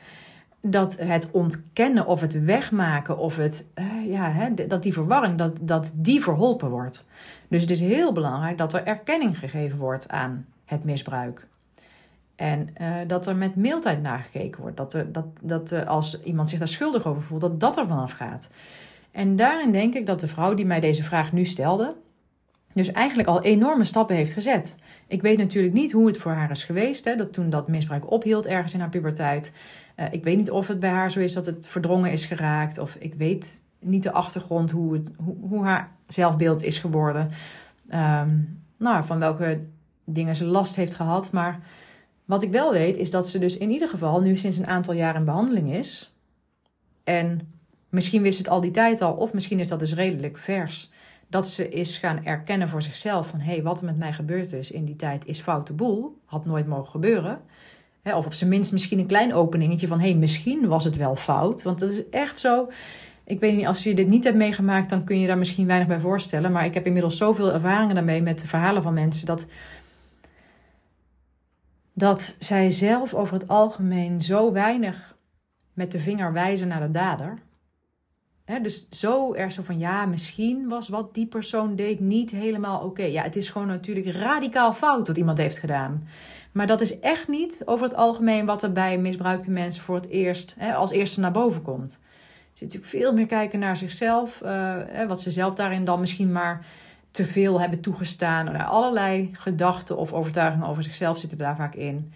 dat 0.61 0.97
het 0.99 1.31
ontkennen 1.31 2.05
of 2.05 2.21
het 2.21 2.43
wegmaken 2.43 3.17
of 3.17 3.35
het, 3.35 3.65
uh, 3.75 4.11
ja, 4.11 4.31
hè, 4.31 4.67
dat 4.67 4.83
die 4.83 4.93
verwarring, 4.93 5.37
dat, 5.37 5.57
dat 5.61 5.91
die 5.95 6.21
verholpen 6.21 6.69
wordt. 6.69 7.05
Dus 7.47 7.61
het 7.61 7.71
is 7.71 7.79
heel 7.79 8.13
belangrijk 8.13 8.57
dat 8.57 8.73
er 8.73 8.85
erkenning 8.85 9.39
gegeven 9.39 9.77
wordt 9.77 10.09
aan 10.09 10.45
het 10.65 10.83
misbruik. 10.83 11.47
En 12.35 12.69
uh, 12.81 12.95
dat 13.07 13.27
er 13.27 13.35
met 13.35 13.55
mildheid 13.55 14.01
nagekeken 14.01 14.61
wordt. 14.61 14.77
Dat, 14.77 14.93
er, 14.93 15.11
dat, 15.11 15.25
dat 15.41 15.85
als 15.85 16.23
iemand 16.23 16.49
zich 16.49 16.59
daar 16.59 16.67
schuldig 16.67 17.05
over 17.05 17.21
voelt, 17.21 17.41
dat 17.41 17.59
dat 17.59 17.77
er 17.77 17.87
vanaf 17.87 18.11
gaat. 18.11 18.49
En 19.11 19.35
daarin 19.35 19.71
denk 19.71 19.93
ik 19.93 20.05
dat 20.05 20.19
de 20.19 20.27
vrouw 20.27 20.53
die 20.53 20.65
mij 20.65 20.79
deze 20.79 21.03
vraag 21.03 21.31
nu 21.31 21.45
stelde, 21.45 21.95
dus 22.77 22.91
eigenlijk 22.91 23.27
al 23.27 23.41
enorme 23.41 23.83
stappen 23.83 24.15
heeft 24.15 24.33
gezet. 24.33 24.75
Ik 25.07 25.21
weet 25.21 25.37
natuurlijk 25.37 25.73
niet 25.73 25.91
hoe 25.91 26.07
het 26.07 26.17
voor 26.17 26.31
haar 26.31 26.51
is 26.51 26.63
geweest, 26.63 27.05
hè, 27.05 27.15
dat 27.15 27.33
toen 27.33 27.49
dat 27.49 27.67
misbruik 27.67 28.11
ophield 28.11 28.45
ergens 28.45 28.73
in 28.73 28.79
haar 28.79 28.89
puberteit. 28.89 29.51
Uh, 29.95 30.05
ik 30.11 30.23
weet 30.23 30.37
niet 30.37 30.51
of 30.51 30.67
het 30.67 30.79
bij 30.79 30.89
haar 30.89 31.11
zo 31.11 31.19
is 31.19 31.33
dat 31.33 31.45
het 31.45 31.67
verdrongen 31.67 32.11
is 32.11 32.25
geraakt, 32.25 32.77
of 32.77 32.95
ik 32.99 33.13
weet 33.13 33.61
niet 33.79 34.03
de 34.03 34.11
achtergrond 34.11 34.71
hoe, 34.71 34.93
het, 34.93 35.11
hoe, 35.17 35.35
hoe 35.49 35.63
haar 35.63 35.91
zelfbeeld 36.07 36.63
is 36.63 36.79
geworden. 36.79 37.29
Um, 37.93 38.61
nou, 38.77 39.03
van 39.03 39.19
welke 39.19 39.59
dingen 40.03 40.35
ze 40.35 40.45
last 40.45 40.75
heeft 40.75 40.93
gehad. 40.93 41.31
Maar 41.31 41.59
wat 42.25 42.43
ik 42.43 42.51
wel 42.51 42.71
weet 42.71 42.97
is 42.97 43.09
dat 43.09 43.29
ze 43.29 43.39
dus 43.39 43.57
in 43.57 43.71
ieder 43.71 43.87
geval 43.87 44.21
nu 44.21 44.35
sinds 44.35 44.57
een 44.57 44.67
aantal 44.67 44.93
jaar 44.93 45.15
in 45.15 45.25
behandeling 45.25 45.73
is. 45.73 46.15
En 47.03 47.53
misschien 47.89 48.21
wist 48.21 48.37
het 48.37 48.49
al 48.49 48.61
die 48.61 48.71
tijd 48.71 49.01
al, 49.01 49.13
of 49.13 49.33
misschien 49.33 49.59
is 49.59 49.67
dat 49.67 49.79
dus 49.79 49.93
redelijk 49.93 50.37
vers. 50.37 50.91
Dat 51.27 51.47
ze 51.47 51.69
is 51.69 51.97
gaan 51.97 52.25
erkennen 52.25 52.69
voor 52.69 52.81
zichzelf 52.81 53.27
van 53.27 53.39
hé, 53.39 53.51
hey, 53.53 53.63
wat 53.63 53.79
er 53.79 53.85
met 53.85 53.97
mij 53.97 54.13
gebeurd 54.13 54.53
is 54.53 54.71
in 54.71 54.85
die 54.85 54.95
tijd 54.95 55.25
is 55.25 55.39
foute 55.39 55.73
boel. 55.73 56.17
Had 56.25 56.45
nooit 56.45 56.67
mogen 56.67 56.91
gebeuren. 56.91 57.41
Of 58.03 58.25
op 58.25 58.33
zijn 58.33 58.49
minst 58.49 58.71
misschien 58.71 58.99
een 58.99 59.07
klein 59.07 59.33
openingetje 59.33 59.87
van 59.87 59.99
hé, 59.99 60.09
hey, 60.09 60.17
misschien 60.17 60.67
was 60.67 60.83
het 60.83 60.95
wel 60.95 61.15
fout. 61.15 61.63
Want 61.63 61.79
dat 61.79 61.89
is 61.89 62.09
echt 62.09 62.39
zo. 62.39 62.69
Ik 63.23 63.39
weet 63.39 63.55
niet, 63.55 63.67
als 63.67 63.83
je 63.83 63.95
dit 63.95 64.07
niet 64.07 64.23
hebt 64.23 64.35
meegemaakt, 64.35 64.89
dan 64.89 65.03
kun 65.03 65.19
je 65.19 65.27
daar 65.27 65.37
misschien 65.37 65.67
weinig 65.67 65.87
bij 65.87 65.99
voorstellen. 65.99 66.51
Maar 66.51 66.65
ik 66.65 66.73
heb 66.73 66.85
inmiddels 66.85 67.17
zoveel 67.17 67.53
ervaringen 67.53 67.95
daarmee 67.95 68.21
met 68.21 68.39
de 68.39 68.47
verhalen 68.47 68.81
van 68.81 68.93
mensen 68.93 69.25
dat 69.25 69.45
dat 71.97 72.35
zij 72.39 72.69
zelf 72.69 73.13
over 73.13 73.33
het 73.33 73.47
algemeen 73.47 74.21
zo 74.21 74.51
weinig 74.51 75.15
met 75.73 75.91
de 75.91 75.99
vinger 75.99 76.33
wijzen 76.33 76.67
naar 76.67 76.79
de 76.79 76.91
dader. 76.91 77.37
Dus 78.61 78.87
zo 78.89 79.33
er 79.33 79.51
zo 79.51 79.63
van 79.63 79.79
ja, 79.79 80.05
misschien 80.05 80.67
was 80.67 80.89
wat 80.89 81.13
die 81.13 81.25
persoon 81.25 81.75
deed 81.75 81.99
niet 81.99 82.31
helemaal 82.31 82.79
oké. 82.79 83.03
Ja, 83.03 83.23
het 83.23 83.35
is 83.35 83.49
gewoon 83.49 83.67
natuurlijk 83.67 84.11
radicaal 84.11 84.73
fout 84.73 85.07
wat 85.07 85.17
iemand 85.17 85.37
heeft 85.37 85.59
gedaan. 85.59 86.07
Maar 86.51 86.67
dat 86.67 86.81
is 86.81 86.99
echt 86.99 87.27
niet 87.27 87.61
over 87.65 87.85
het 87.85 87.95
algemeen 87.95 88.45
wat 88.45 88.63
er 88.63 88.71
bij 88.71 88.97
misbruikte 88.97 89.51
mensen 89.51 89.83
voor 89.83 89.95
het 89.95 90.07
eerst 90.07 90.55
als 90.75 90.91
eerste 90.91 91.19
naar 91.19 91.31
boven 91.31 91.61
komt. 91.61 91.99
Ze 92.53 92.63
natuurlijk 92.63 92.91
veel 92.91 93.13
meer 93.13 93.25
kijken 93.25 93.59
naar 93.59 93.77
zichzelf, 93.77 94.41
uh, 94.45 94.75
wat 95.07 95.21
ze 95.21 95.31
zelf 95.31 95.55
daarin 95.55 95.85
dan 95.85 95.99
misschien 95.99 96.31
maar 96.31 96.65
te 97.11 97.25
veel 97.25 97.59
hebben 97.59 97.79
toegestaan. 97.79 98.65
Allerlei 98.65 99.29
gedachten 99.33 99.97
of 99.97 100.13
overtuigingen 100.13 100.67
over 100.67 100.83
zichzelf 100.83 101.17
zitten 101.17 101.37
daar 101.37 101.55
vaak 101.55 101.75
in. 101.75 102.11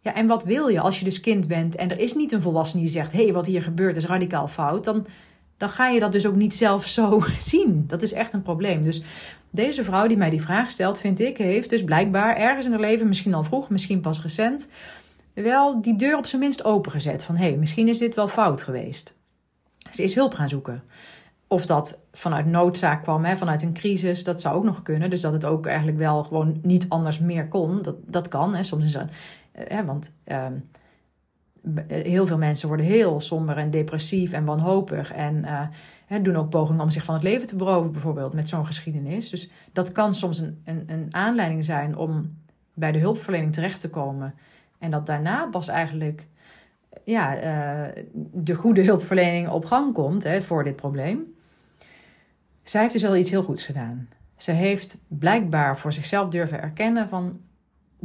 Ja, 0.00 0.14
en 0.14 0.26
wat 0.26 0.44
wil 0.44 0.68
je 0.68 0.80
als 0.80 0.98
je 0.98 1.04
dus 1.04 1.20
kind 1.20 1.48
bent 1.48 1.76
en 1.76 1.90
er 1.90 1.98
is 1.98 2.14
niet 2.14 2.32
een 2.32 2.42
volwassene 2.42 2.82
die 2.82 2.90
zegt: 2.90 3.12
hé, 3.12 3.22
hey, 3.22 3.32
wat 3.32 3.46
hier 3.46 3.62
gebeurt 3.62 3.96
is 3.96 4.06
radicaal 4.06 4.48
fout? 4.48 4.84
Dan, 4.84 5.06
dan 5.58 5.68
ga 5.68 5.88
je 5.88 6.00
dat 6.00 6.12
dus 6.12 6.26
ook 6.26 6.34
niet 6.34 6.54
zelf 6.54 6.86
zo 6.86 7.22
zien. 7.38 7.84
Dat 7.86 8.02
is 8.02 8.12
echt 8.12 8.32
een 8.32 8.42
probleem. 8.42 8.82
Dus 8.82 9.02
deze 9.50 9.84
vrouw 9.84 10.06
die 10.06 10.16
mij 10.16 10.30
die 10.30 10.42
vraag 10.42 10.70
stelt, 10.70 10.98
vind 10.98 11.20
ik, 11.20 11.38
heeft 11.38 11.70
dus 11.70 11.84
blijkbaar 11.84 12.36
ergens 12.36 12.66
in 12.66 12.72
haar 12.72 12.80
leven, 12.80 13.08
misschien 13.08 13.34
al 13.34 13.44
vroeg, 13.44 13.70
misschien 13.70 14.00
pas 14.00 14.22
recent, 14.22 14.68
wel 15.34 15.82
die 15.82 15.96
deur 15.96 16.16
op 16.16 16.26
zijn 16.26 16.40
minst 16.40 16.64
opengezet. 16.64 17.24
Van 17.24 17.36
hé, 17.36 17.48
hey, 17.48 17.56
misschien 17.56 17.88
is 17.88 17.98
dit 17.98 18.14
wel 18.14 18.28
fout 18.28 18.62
geweest. 18.62 19.16
Ze 19.90 20.02
is 20.02 20.14
hulp 20.14 20.34
gaan 20.34 20.48
zoeken. 20.48 20.82
Of 21.46 21.66
dat 21.66 21.98
vanuit 22.12 22.46
noodzaak 22.46 23.02
kwam, 23.02 23.24
hè, 23.24 23.36
vanuit 23.36 23.62
een 23.62 23.72
crisis, 23.72 24.24
dat 24.24 24.40
zou 24.40 24.56
ook 24.56 24.64
nog 24.64 24.82
kunnen. 24.82 25.10
Dus 25.10 25.20
dat 25.20 25.32
het 25.32 25.44
ook 25.44 25.66
eigenlijk 25.66 25.98
wel 25.98 26.24
gewoon 26.24 26.58
niet 26.62 26.88
anders 26.88 27.18
meer 27.18 27.48
kon. 27.48 27.82
Dat, 27.82 27.96
dat 28.06 28.28
kan. 28.28 28.54
Hè. 28.54 28.62
Soms 28.62 28.84
is 28.84 28.94
er, 28.94 29.08
hè, 29.52 29.84
want 29.84 30.12
uh, 30.26 30.46
heel 31.86 32.26
veel 32.26 32.38
mensen 32.38 32.68
worden 32.68 32.86
heel 32.86 33.20
somber 33.20 33.56
en 33.56 33.70
depressief 33.70 34.32
en 34.32 34.44
wanhopig. 34.44 35.12
En 35.12 35.44
hè, 36.06 36.22
doen 36.22 36.36
ook 36.36 36.50
pogingen 36.50 36.82
om 36.82 36.90
zich 36.90 37.04
van 37.04 37.14
het 37.14 37.22
leven 37.22 37.46
te 37.46 37.56
beroven, 37.56 37.92
bijvoorbeeld 37.92 38.32
met 38.32 38.48
zo'n 38.48 38.66
geschiedenis. 38.66 39.30
Dus 39.30 39.50
dat 39.72 39.92
kan 39.92 40.14
soms 40.14 40.38
een, 40.38 40.62
een, 40.64 40.84
een 40.86 41.06
aanleiding 41.10 41.64
zijn 41.64 41.96
om 41.96 42.36
bij 42.74 42.92
de 42.92 42.98
hulpverlening 42.98 43.52
terecht 43.52 43.80
te 43.80 43.90
komen. 43.90 44.34
En 44.78 44.90
dat 44.90 45.06
daarna 45.06 45.46
pas 45.46 45.68
eigenlijk 45.68 46.26
ja, 47.04 47.36
uh, 47.36 48.04
de 48.32 48.54
goede 48.54 48.84
hulpverlening 48.84 49.48
op 49.48 49.64
gang 49.64 49.94
komt 49.94 50.26
voor 50.40 50.64
dit 50.64 50.76
probleem. 50.76 51.34
Zij 52.62 52.80
heeft 52.80 52.92
dus 52.92 53.02
wel 53.02 53.16
iets 53.16 53.30
heel 53.30 53.42
goeds 53.42 53.64
gedaan. 53.64 54.08
Ze 54.36 54.52
heeft 54.52 54.98
blijkbaar 55.08 55.78
voor 55.78 55.92
zichzelf 55.92 56.28
durven 56.28 56.62
erkennen 56.62 57.08
van 57.08 57.40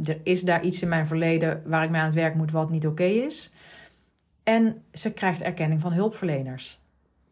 er 0.04 0.20
is 0.22 0.42
daar 0.42 0.62
iets 0.64 0.82
in 0.82 0.88
mijn 0.88 1.06
verleden 1.06 1.62
waar 1.66 1.84
ik 1.84 1.90
mee 1.90 2.00
aan 2.00 2.06
het 2.06 2.14
werk 2.14 2.34
moet 2.34 2.50
wat 2.50 2.70
niet 2.70 2.86
oké 2.86 3.04
is. 3.04 3.52
En 4.42 4.82
ze 4.92 5.12
krijgt 5.12 5.42
erkenning 5.42 5.80
van 5.80 5.92
hulpverleners. 5.92 6.80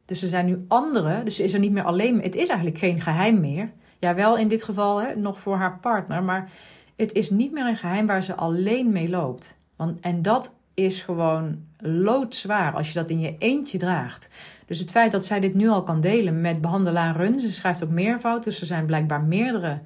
Dus 0.05 0.23
er 0.23 0.29
zijn 0.29 0.47
nu 0.47 0.65
anderen, 0.69 1.25
dus 1.25 1.41
is 1.41 1.53
er 1.53 1.61
niet 1.61 1.73
meer 1.73 1.85
alleen, 1.85 2.23
het 2.23 2.35
is 2.35 2.49
eigenlijk 2.49 2.79
geen 2.79 3.01
geheim 3.01 3.41
meer. 3.41 3.71
Ja, 3.99 4.15
wel 4.15 4.39
in 4.39 4.49
dit 4.49 4.63
geval 4.63 5.03
hè, 5.03 5.17
nog 5.17 5.41
voor 5.41 5.57
haar 5.57 5.79
partner, 5.79 6.23
maar 6.23 6.51
het 6.97 7.13
is 7.13 7.31
niet 7.31 7.53
meer 7.53 7.67
een 7.67 7.77
geheim 7.77 8.07
waar 8.07 8.23
ze 8.23 8.35
alleen 8.35 8.93
mee 8.93 9.09
loopt. 9.09 9.57
Want, 9.77 10.01
en 10.01 10.23
dat 10.23 10.55
is 10.75 11.01
gewoon 11.03 11.65
loodzwaar 11.79 12.75
als 12.75 12.89
je 12.89 12.95
dat 12.95 13.11
in 13.11 13.21
je 13.21 13.37
eentje 13.39 13.79
draagt. 13.79 14.29
Dus 14.67 14.79
het 14.79 14.91
feit 14.91 15.13
dat 15.13 15.27
zij 15.27 15.41
dit 15.41 15.55
nu 15.55 15.69
al 15.69 15.83
kan 15.83 16.01
delen 16.01 16.41
met 16.41 16.61
behandelaren, 16.61 17.41
ze 17.41 17.53
schrijft 17.53 17.85
ook 17.85 17.91
meervoud, 17.91 18.45
dus 18.45 18.61
er 18.61 18.67
zijn 18.67 18.87
blijkbaar 18.87 19.23
meerdere 19.23 19.81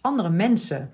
andere 0.00 0.30
mensen. 0.30 0.92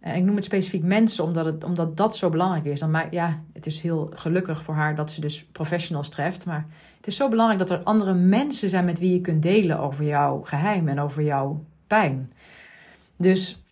En 0.00 0.14
ik 0.14 0.24
noem 0.24 0.36
het 0.36 0.44
specifiek 0.44 0.82
mensen 0.82 1.24
omdat, 1.24 1.44
het, 1.44 1.64
omdat 1.64 1.96
dat 1.96 2.16
zo 2.16 2.30
belangrijk 2.30 2.64
is. 2.64 2.80
Dan, 2.80 2.90
maar 2.90 3.06
ja, 3.10 3.42
het 3.52 3.66
is 3.66 3.80
heel 3.80 4.10
gelukkig 4.14 4.62
voor 4.62 4.74
haar 4.74 4.94
dat 4.94 5.10
ze 5.10 5.20
dus 5.20 5.44
professionals 5.44 6.08
treft. 6.08 6.46
Maar 6.46 6.66
het 6.96 7.06
is 7.06 7.16
zo 7.16 7.28
belangrijk 7.28 7.58
dat 7.58 7.70
er 7.70 7.84
andere 7.84 8.14
mensen 8.14 8.68
zijn 8.68 8.84
met 8.84 8.98
wie 8.98 9.12
je 9.12 9.20
kunt 9.20 9.42
delen 9.42 9.78
over 9.78 10.04
jouw 10.04 10.42
geheim 10.42 10.88
en 10.88 11.00
over 11.00 11.22
jouw 11.22 11.64
pijn. 11.86 12.32
Dus 13.16 13.62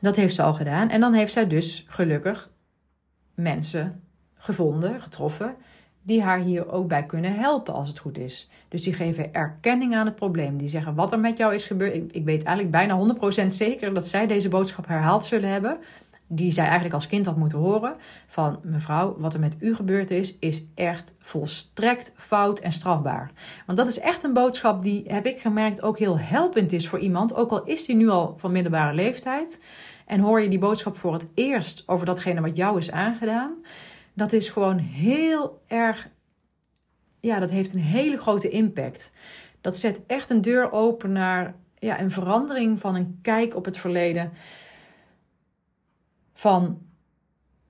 dat 0.00 0.16
heeft 0.16 0.34
ze 0.34 0.42
al 0.42 0.54
gedaan. 0.54 0.88
En 0.88 1.00
dan 1.00 1.12
heeft 1.12 1.32
zij 1.32 1.46
dus 1.46 1.84
gelukkig 1.88 2.50
mensen 3.34 4.02
gevonden, 4.34 5.00
getroffen, 5.00 5.56
die 6.06 6.22
haar 6.22 6.38
hier 6.38 6.72
ook 6.72 6.88
bij 6.88 7.04
kunnen 7.04 7.34
helpen 7.34 7.74
als 7.74 7.88
het 7.88 7.98
goed 7.98 8.18
is. 8.18 8.48
Dus 8.68 8.82
die 8.82 8.94
geven 8.94 9.34
erkenning 9.34 9.94
aan 9.94 10.06
het 10.06 10.14
probleem. 10.14 10.56
Die 10.56 10.68
zeggen 10.68 10.94
wat 10.94 11.12
er 11.12 11.18
met 11.18 11.38
jou 11.38 11.54
is 11.54 11.66
gebeurd. 11.66 11.94
Ik, 11.94 12.24
weet 12.24 12.42
eigenlijk 12.42 12.70
bijna 12.70 13.16
100% 13.44 13.46
zeker 13.46 13.94
dat 13.94 14.06
zij 14.06 14.26
deze 14.26 14.48
boodschap 14.48 14.86
herhaald 14.86 15.24
zullen 15.24 15.48
hebben. 15.48 15.78
Die 16.26 16.52
zij 16.52 16.64
eigenlijk 16.64 16.94
als 16.94 17.06
kind 17.06 17.26
had 17.26 17.36
moeten 17.36 17.58
horen. 17.58 17.94
Van 18.26 18.58
mevrouw, 18.62 19.16
wat 19.18 19.34
er 19.34 19.40
met 19.40 19.56
u 19.60 19.74
gebeurd 19.74 20.10
is, 20.10 20.38
is 20.38 20.64
echt 20.74 21.14
volstrekt 21.18 22.12
fout 22.16 22.58
en 22.58 22.72
strafbaar. 22.72 23.30
Want 23.66 23.78
dat 23.78 23.88
is 23.88 23.98
echt 23.98 24.22
een 24.22 24.32
boodschap 24.32 24.82
die, 24.82 25.04
heb 25.06 25.26
ik 25.26 25.40
gemerkt, 25.40 25.82
ook 25.82 25.98
heel 25.98 26.18
helpend 26.18 26.72
is 26.72 26.88
voor 26.88 26.98
iemand. 26.98 27.34
Ook 27.34 27.50
al 27.50 27.64
is 27.64 27.84
die 27.84 27.96
nu 27.96 28.08
al 28.08 28.34
van 28.38 28.52
middelbare 28.52 28.94
leeftijd. 28.94 29.60
En 30.06 30.20
hoor 30.20 30.40
je 30.40 30.48
die 30.48 30.58
boodschap 30.58 30.96
voor 30.96 31.12
het 31.12 31.26
eerst 31.34 31.82
over 31.86 32.06
datgene 32.06 32.40
wat 32.40 32.56
jou 32.56 32.78
is 32.78 32.90
aangedaan 32.90 33.54
dat 34.14 34.32
is 34.32 34.48
gewoon 34.48 34.78
heel 34.78 35.62
erg. 35.66 36.08
Ja, 37.20 37.38
dat 37.38 37.50
heeft 37.50 37.74
een 37.74 37.80
hele 37.80 38.16
grote 38.16 38.48
impact. 38.48 39.10
Dat 39.60 39.76
zet 39.76 40.00
echt 40.06 40.30
een 40.30 40.42
deur 40.42 40.72
open 40.72 41.12
naar 41.12 41.54
ja, 41.78 42.00
een 42.00 42.10
verandering 42.10 42.78
van 42.78 42.94
een 42.94 43.18
kijk 43.22 43.56
op 43.56 43.64
het 43.64 43.78
verleden. 43.78 44.32
Van 46.32 46.78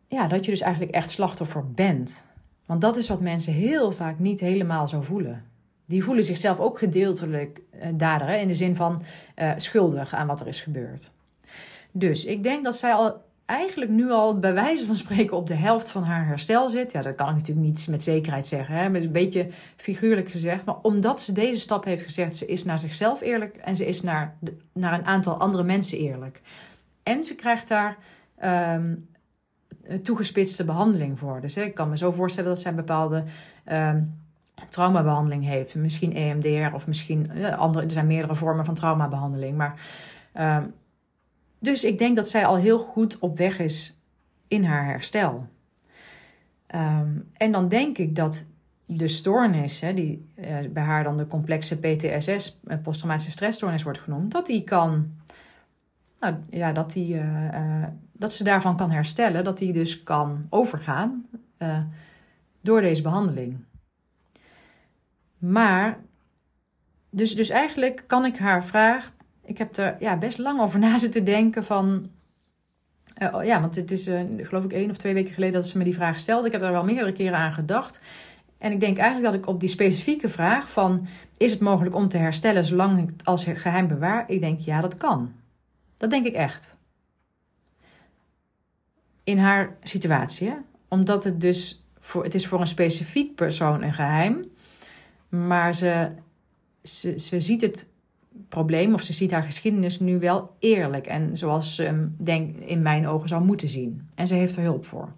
ja, 0.08 0.26
dat 0.26 0.44
je 0.44 0.50
dus 0.50 0.60
eigenlijk 0.60 0.92
echt 0.92 1.10
slachtoffer 1.10 1.70
bent. 1.70 2.24
Want 2.66 2.80
dat 2.80 2.96
is 2.96 3.08
wat 3.08 3.20
mensen 3.20 3.52
heel 3.52 3.92
vaak 3.92 4.18
niet 4.18 4.40
helemaal 4.40 4.88
zo 4.88 5.00
voelen. 5.00 5.44
Die 5.86 6.04
voelen 6.04 6.24
zichzelf 6.24 6.58
ook 6.58 6.78
gedeeltelijk 6.78 7.60
uh, 7.74 7.86
dader, 7.94 8.26
hè, 8.26 8.36
in 8.36 8.48
de 8.48 8.54
zin 8.54 8.76
van 8.76 9.02
uh, 9.36 9.52
schuldig 9.56 10.14
aan 10.14 10.26
wat 10.26 10.40
er 10.40 10.46
is 10.46 10.60
gebeurd. 10.60 11.10
Dus 11.90 12.24
ik 12.24 12.42
denk 12.42 12.64
dat 12.64 12.76
zij 12.76 12.92
al 12.92 13.23
eigenlijk 13.46 13.90
nu 13.90 14.10
al 14.10 14.38
bij 14.38 14.54
wijze 14.54 14.86
van 14.86 14.96
spreken 14.96 15.36
op 15.36 15.46
de 15.46 15.54
helft 15.54 15.90
van 15.90 16.02
haar 16.02 16.26
herstel 16.26 16.70
zit. 16.70 16.92
Ja, 16.92 17.02
dat 17.02 17.14
kan 17.14 17.28
ik 17.28 17.34
natuurlijk 17.34 17.66
niet 17.66 17.86
met 17.90 18.02
zekerheid 18.02 18.46
zeggen, 18.46 18.74
hè, 18.74 18.88
met 18.88 19.04
een 19.04 19.12
beetje 19.12 19.48
figuurlijk 19.76 20.30
gezegd. 20.30 20.64
Maar 20.64 20.76
omdat 20.82 21.20
ze 21.20 21.32
deze 21.32 21.60
stap 21.60 21.84
heeft 21.84 22.02
gezegd, 22.02 22.36
ze 22.36 22.46
is 22.46 22.64
naar 22.64 22.78
zichzelf 22.78 23.20
eerlijk 23.20 23.56
en 23.56 23.76
ze 23.76 23.86
is 23.86 24.02
naar, 24.02 24.36
naar 24.72 24.92
een 24.92 25.06
aantal 25.06 25.36
andere 25.36 25.62
mensen 25.62 25.98
eerlijk. 25.98 26.40
En 27.02 27.24
ze 27.24 27.34
krijgt 27.34 27.68
daar 27.68 27.96
um, 28.74 29.08
toegespitste 30.02 30.64
behandeling 30.64 31.18
voor. 31.18 31.40
Dus 31.40 31.54
hè, 31.54 31.62
ik 31.62 31.74
kan 31.74 31.88
me 31.88 31.96
zo 31.96 32.10
voorstellen 32.10 32.50
dat 32.50 32.60
zij 32.60 32.70
een 32.70 32.76
bepaalde 32.76 33.24
um, 33.72 34.22
traumabehandeling 34.68 35.44
heeft. 35.44 35.74
Misschien 35.74 36.14
EMDR 36.14 36.74
of 36.74 36.86
misschien 36.86 37.30
uh, 37.34 37.58
andere, 37.58 37.84
er 37.84 37.90
zijn 37.90 38.06
meerdere 38.06 38.34
vormen 38.34 38.64
van 38.64 38.74
traumabehandeling. 38.74 39.56
Maar 39.56 39.74
um, 40.38 40.74
dus 41.64 41.84
ik 41.84 41.98
denk 41.98 42.16
dat 42.16 42.28
zij 42.28 42.46
al 42.46 42.56
heel 42.56 42.78
goed 42.78 43.18
op 43.18 43.36
weg 43.36 43.58
is 43.58 43.98
in 44.48 44.64
haar 44.64 44.86
herstel. 44.86 45.48
Ehm, 46.66 47.18
en 47.32 47.52
dan 47.52 47.68
denk 47.68 47.98
ik 47.98 48.16
dat 48.16 48.46
de 48.86 49.08
stoornis, 49.08 49.80
hè, 49.80 49.94
die 49.94 50.28
uh, 50.36 50.56
bij 50.70 50.82
haar 50.82 51.04
dan 51.04 51.16
de 51.16 51.26
complexe 51.26 51.78
PTSS, 51.78 52.60
uh, 52.64 52.76
posttraumatische 52.82 53.30
stressstoornis 53.30 53.82
wordt 53.82 53.98
genoemd, 53.98 54.32
dat 54.32 54.46
die 54.46 54.64
kan, 54.64 55.14
nou 56.20 56.34
ja, 56.50 56.72
dat, 56.72 56.92
die, 56.92 57.14
uh, 57.14 57.84
dat 58.12 58.32
ze 58.32 58.44
daarvan 58.44 58.76
kan 58.76 58.90
herstellen, 58.90 59.44
dat 59.44 59.58
die 59.58 59.72
dus 59.72 60.02
kan 60.02 60.46
overgaan 60.48 61.26
door 62.60 62.80
deze 62.80 63.02
behandeling. 63.02 63.64
Maar, 65.38 65.98
dus, 67.10 67.34
dus 67.34 67.50
eigenlijk 67.50 68.04
kan 68.06 68.24
ik 68.24 68.38
haar 68.38 68.64
vraag, 68.64 69.13
ik 69.44 69.58
heb 69.58 69.76
er 69.76 69.96
ja, 70.00 70.16
best 70.16 70.38
lang 70.38 70.60
over 70.60 70.78
na 70.78 70.98
zitten 71.06 71.24
denken 71.24 71.64
van, 71.64 72.10
uh, 73.22 73.38
ja, 73.44 73.60
want 73.60 73.76
het 73.76 73.90
is 73.90 74.08
uh, 74.08 74.20
geloof 74.36 74.64
ik 74.64 74.72
één 74.72 74.90
of 74.90 74.96
twee 74.96 75.14
weken 75.14 75.34
geleden 75.34 75.54
dat 75.54 75.68
ze 75.68 75.78
me 75.78 75.84
die 75.84 75.94
vraag 75.94 76.18
stelde. 76.18 76.46
Ik 76.46 76.52
heb 76.52 76.60
daar 76.60 76.72
wel 76.72 76.84
meerdere 76.84 77.12
keren 77.12 77.38
aan 77.38 77.52
gedacht. 77.52 78.00
En 78.58 78.72
ik 78.72 78.80
denk 78.80 78.98
eigenlijk 78.98 79.32
dat 79.32 79.42
ik 79.42 79.48
op 79.48 79.60
die 79.60 79.68
specifieke 79.68 80.28
vraag 80.28 80.70
van... 80.70 81.06
is 81.36 81.50
het 81.50 81.60
mogelijk 81.60 81.96
om 81.96 82.08
te 82.08 82.18
herstellen 82.18 82.64
zolang 82.64 82.98
ik 82.98 83.08
het 83.08 83.24
als 83.24 83.44
geheim 83.44 83.86
bewaar? 83.86 84.24
Ik 84.30 84.40
denk, 84.40 84.60
ja, 84.60 84.80
dat 84.80 84.94
kan. 84.94 85.32
Dat 85.96 86.10
denk 86.10 86.26
ik 86.26 86.34
echt. 86.34 86.76
In 89.24 89.38
haar 89.38 89.76
situatie. 89.82 90.54
Omdat 90.88 91.24
het 91.24 91.40
dus... 91.40 91.84
Voor, 92.00 92.24
het 92.24 92.34
is 92.34 92.46
voor 92.46 92.60
een 92.60 92.66
specifiek 92.66 93.34
persoon 93.34 93.82
een 93.82 93.92
geheim. 93.92 94.44
Maar 95.28 95.74
ze, 95.74 96.10
ze, 96.82 97.18
ze 97.18 97.40
ziet 97.40 97.60
het 97.60 97.88
probleem 98.48 98.94
of 98.94 99.02
ze 99.02 99.12
ziet 99.12 99.30
haar 99.30 99.42
geschiedenis 99.42 100.00
nu 100.00 100.18
wel 100.18 100.56
eerlijk. 100.58 101.06
En 101.06 101.36
zoals 101.36 101.74
ze 101.74 102.08
denk, 102.18 102.56
in 102.56 102.82
mijn 102.82 103.06
ogen 103.08 103.28
zou 103.28 103.44
moeten 103.44 103.68
zien. 103.68 104.08
En 104.14 104.26
ze 104.26 104.34
heeft 104.34 104.56
er 104.56 104.62
hulp 104.62 104.84
voor. 104.84 105.12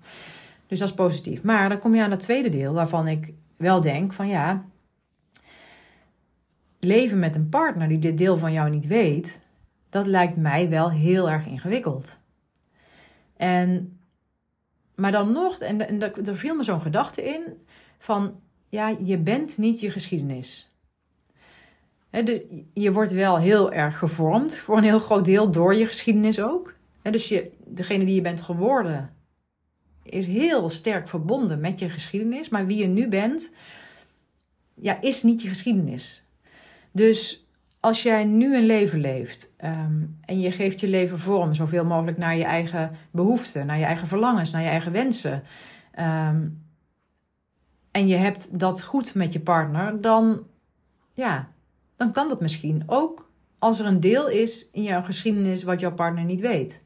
Dus 0.66 0.78
dat 0.78 0.88
is 0.88 0.94
positief. 0.94 1.42
Maar 1.42 1.68
dan 1.68 1.78
kom 1.78 1.94
je 1.94 2.02
aan 2.02 2.10
het 2.10 2.20
tweede 2.20 2.50
deel 2.50 2.72
waarvan 2.72 3.08
ik 3.08 3.32
wel 3.56 3.80
denk 3.80 4.12
van 4.12 4.28
ja, 4.28 4.64
leven 6.80 7.18
met 7.18 7.34
een 7.34 7.48
partner 7.48 7.88
die 7.88 7.98
dit 7.98 8.18
deel 8.18 8.38
van 8.38 8.52
jou 8.52 8.70
niet 8.70 8.86
weet, 8.86 9.40
dat 9.88 10.06
lijkt 10.06 10.36
mij 10.36 10.70
wel 10.70 10.90
heel 10.90 11.30
erg 11.30 11.46
ingewikkeld. 11.46 12.18
En, 13.36 13.98
maar 14.94 15.12
dan 15.12 15.32
nog, 15.32 15.58
en, 15.58 15.88
en 15.88 16.26
er 16.26 16.36
viel 16.36 16.54
me 16.54 16.62
zo'n 16.62 16.80
gedachte 16.80 17.24
in 17.24 17.42
van 17.98 18.40
ja, 18.68 18.96
je 19.02 19.18
bent 19.18 19.58
niet 19.58 19.80
je 19.80 19.90
geschiedenis. 19.90 20.75
Je 22.72 22.92
wordt 22.92 23.12
wel 23.12 23.38
heel 23.38 23.72
erg 23.72 23.98
gevormd, 23.98 24.58
voor 24.58 24.76
een 24.76 24.84
heel 24.84 24.98
groot 24.98 25.24
deel 25.24 25.50
door 25.50 25.74
je 25.74 25.86
geschiedenis 25.86 26.40
ook. 26.40 26.74
dus 27.02 27.28
je, 27.28 27.50
degene 27.64 28.04
die 28.04 28.14
je 28.14 28.20
bent 28.20 28.40
geworden, 28.40 29.10
is 30.02 30.26
heel 30.26 30.68
sterk 30.68 31.08
verbonden 31.08 31.60
met 31.60 31.78
je 31.78 31.88
geschiedenis. 31.88 32.48
Maar 32.48 32.66
wie 32.66 32.76
je 32.76 32.86
nu 32.86 33.08
bent, 33.08 33.52
ja, 34.74 35.00
is 35.00 35.22
niet 35.22 35.42
je 35.42 35.48
geschiedenis. 35.48 36.24
Dus 36.92 37.46
als 37.80 38.02
jij 38.02 38.24
nu 38.24 38.56
een 38.56 38.66
leven 38.66 39.00
leeft 39.00 39.54
ehm, 39.56 40.02
en 40.24 40.40
je 40.40 40.50
geeft 40.50 40.80
je 40.80 40.88
leven 40.88 41.18
vorm 41.18 41.54
zoveel 41.54 41.84
mogelijk 41.84 42.18
naar 42.18 42.36
je 42.36 42.44
eigen 42.44 42.90
behoeften, 43.10 43.66
naar 43.66 43.78
je 43.78 43.84
eigen 43.84 44.06
verlangens, 44.06 44.50
naar 44.50 44.62
je 44.62 44.68
eigen 44.68 44.92
wensen. 44.92 45.42
Ehm, 45.92 46.48
en 47.90 48.08
je 48.08 48.16
hebt 48.16 48.58
dat 48.58 48.82
goed 48.82 49.14
met 49.14 49.32
je 49.32 49.40
partner, 49.40 50.00
dan, 50.00 50.46
ja, 51.12 51.48
dan 51.96 52.12
kan 52.12 52.28
dat 52.28 52.40
misschien 52.40 52.82
ook 52.86 53.28
als 53.58 53.80
er 53.80 53.86
een 53.86 54.00
deel 54.00 54.28
is 54.28 54.68
in 54.72 54.82
jouw 54.82 55.02
geschiedenis 55.02 55.62
wat 55.62 55.80
jouw 55.80 55.94
partner 55.94 56.24
niet 56.24 56.40
weet. 56.40 56.82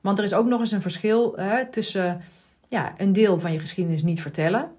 Want 0.00 0.18
er 0.18 0.24
is 0.24 0.34
ook 0.34 0.46
nog 0.46 0.60
eens 0.60 0.72
een 0.72 0.82
verschil 0.82 1.32
hè, 1.36 1.66
tussen 1.66 2.20
ja, 2.68 2.94
een 2.96 3.12
deel 3.12 3.40
van 3.40 3.52
je 3.52 3.58
geschiedenis 3.58 4.02
niet 4.02 4.22
vertellen 4.22 4.70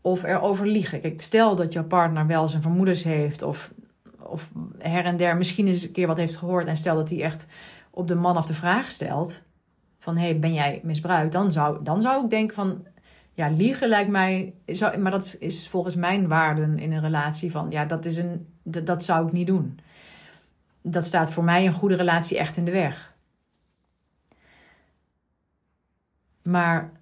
of 0.00 0.22
erover 0.22 0.66
liegen. 0.66 1.00
Kijk, 1.00 1.20
stel 1.20 1.54
dat 1.54 1.72
jouw 1.72 1.84
partner 1.84 2.26
wel 2.26 2.48
zijn 2.48 2.62
vermoedens 2.62 3.04
heeft 3.04 3.42
of, 3.42 3.72
of 4.18 4.50
her 4.78 5.04
en 5.04 5.16
der 5.16 5.36
misschien 5.36 5.66
eens 5.66 5.82
een 5.82 5.92
keer 5.92 6.06
wat 6.06 6.16
heeft 6.16 6.36
gehoord 6.36 6.66
en 6.66 6.76
stel 6.76 6.96
dat 6.96 7.10
hij 7.10 7.22
echt 7.22 7.46
op 7.90 8.08
de 8.08 8.14
man 8.14 8.36
of 8.36 8.46
de 8.46 8.54
vraag 8.54 8.90
stelt 8.90 9.42
van 9.98 10.16
hey, 10.16 10.38
ben 10.38 10.54
jij 10.54 10.80
misbruikt? 10.82 11.32
Dan 11.32 11.52
zou, 11.52 11.84
dan 11.84 12.00
zou 12.00 12.24
ik 12.24 12.30
denken 12.30 12.54
van 12.54 12.86
ja, 13.34 13.48
liegen 13.48 13.88
lijkt 13.88 14.10
mij, 14.10 14.54
maar 14.98 15.10
dat 15.10 15.36
is 15.38 15.68
volgens 15.68 15.94
mijn 15.94 16.28
waarden 16.28 16.78
in 16.78 16.92
een 16.92 17.00
relatie 17.00 17.50
van 17.50 17.70
ja, 17.70 17.84
dat, 17.84 18.04
is 18.04 18.16
een, 18.16 18.46
dat, 18.62 18.86
dat 18.86 19.04
zou 19.04 19.26
ik 19.26 19.32
niet 19.32 19.46
doen. 19.46 19.78
Dat 20.82 21.04
staat 21.04 21.30
voor 21.30 21.44
mij 21.44 21.66
een 21.66 21.72
goede 21.72 21.94
relatie 21.94 22.38
echt 22.38 22.56
in 22.56 22.64
de 22.64 22.70
weg. 22.70 23.12
Maar 26.42 26.92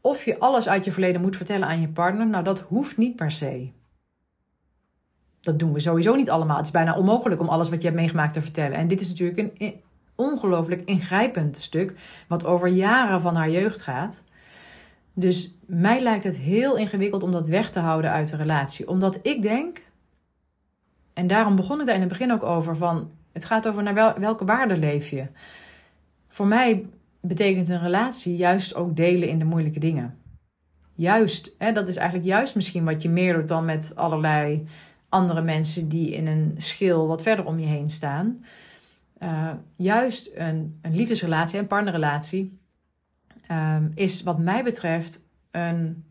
of 0.00 0.24
je 0.24 0.38
alles 0.38 0.68
uit 0.68 0.84
je 0.84 0.92
verleden 0.92 1.20
moet 1.20 1.36
vertellen 1.36 1.68
aan 1.68 1.80
je 1.80 1.88
partner, 1.88 2.26
nou 2.26 2.44
dat 2.44 2.60
hoeft 2.60 2.96
niet 2.96 3.16
per 3.16 3.30
se. 3.30 3.70
Dat 5.40 5.58
doen 5.58 5.72
we 5.72 5.80
sowieso 5.80 6.14
niet 6.14 6.30
allemaal. 6.30 6.56
Het 6.56 6.66
is 6.66 6.72
bijna 6.72 6.96
onmogelijk 6.96 7.40
om 7.40 7.48
alles 7.48 7.68
wat 7.68 7.80
je 7.80 7.86
hebt 7.86 8.00
meegemaakt 8.00 8.32
te 8.32 8.42
vertellen. 8.42 8.76
En 8.76 8.88
dit 8.88 9.00
is 9.00 9.08
natuurlijk 9.08 9.38
een 9.38 9.80
ongelooflijk 10.14 10.82
ingrijpend 10.84 11.58
stuk, 11.58 11.94
wat 12.26 12.44
over 12.44 12.68
jaren 12.68 13.20
van 13.20 13.34
haar 13.34 13.50
jeugd 13.50 13.82
gaat. 13.82 14.22
Dus 15.18 15.54
mij 15.66 16.00
lijkt 16.00 16.24
het 16.24 16.36
heel 16.36 16.76
ingewikkeld 16.76 17.22
om 17.22 17.32
dat 17.32 17.46
weg 17.46 17.70
te 17.70 17.78
houden 17.78 18.10
uit 18.10 18.28
de 18.28 18.36
relatie. 18.36 18.88
Omdat 18.88 19.18
ik 19.22 19.42
denk, 19.42 19.82
en 21.12 21.26
daarom 21.26 21.56
begon 21.56 21.80
ik 21.80 21.86
daar 21.86 21.94
in 21.94 22.00
het 22.00 22.08
begin 22.08 22.32
ook 22.32 22.42
over, 22.42 22.76
van 22.76 23.10
het 23.32 23.44
gaat 23.44 23.68
over 23.68 23.82
naar 23.82 24.20
welke 24.20 24.44
waarde 24.44 24.76
leef 24.76 25.08
je. 25.08 25.26
Voor 26.28 26.46
mij 26.46 26.86
betekent 27.20 27.68
een 27.68 27.80
relatie 27.80 28.36
juist 28.36 28.74
ook 28.74 28.96
delen 28.96 29.28
in 29.28 29.38
de 29.38 29.44
moeilijke 29.44 29.80
dingen. 29.80 30.18
Juist, 30.94 31.54
hè, 31.58 31.72
dat 31.72 31.88
is 31.88 31.96
eigenlijk 31.96 32.28
juist 32.28 32.54
misschien 32.54 32.84
wat 32.84 33.02
je 33.02 33.08
meer 33.08 33.34
doet 33.34 33.48
dan 33.48 33.64
met 33.64 33.92
allerlei 33.94 34.66
andere 35.08 35.42
mensen 35.42 35.88
die 35.88 36.10
in 36.10 36.26
een 36.26 36.54
schil 36.56 37.06
wat 37.06 37.22
verder 37.22 37.44
om 37.44 37.58
je 37.58 37.66
heen 37.66 37.90
staan. 37.90 38.44
Uh, 39.22 39.50
juist 39.76 40.30
een, 40.34 40.78
een 40.82 40.94
liefdesrelatie, 40.94 41.58
een 41.58 41.66
partnerrelatie, 41.66 42.58
um, 43.50 43.92
is 43.94 44.22
wat 44.22 44.38
mij 44.38 44.64
betreft 44.64 45.24
een 45.50 46.04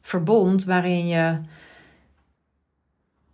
verbond 0.00 0.64
waarin 0.64 1.06
je, 1.06 1.40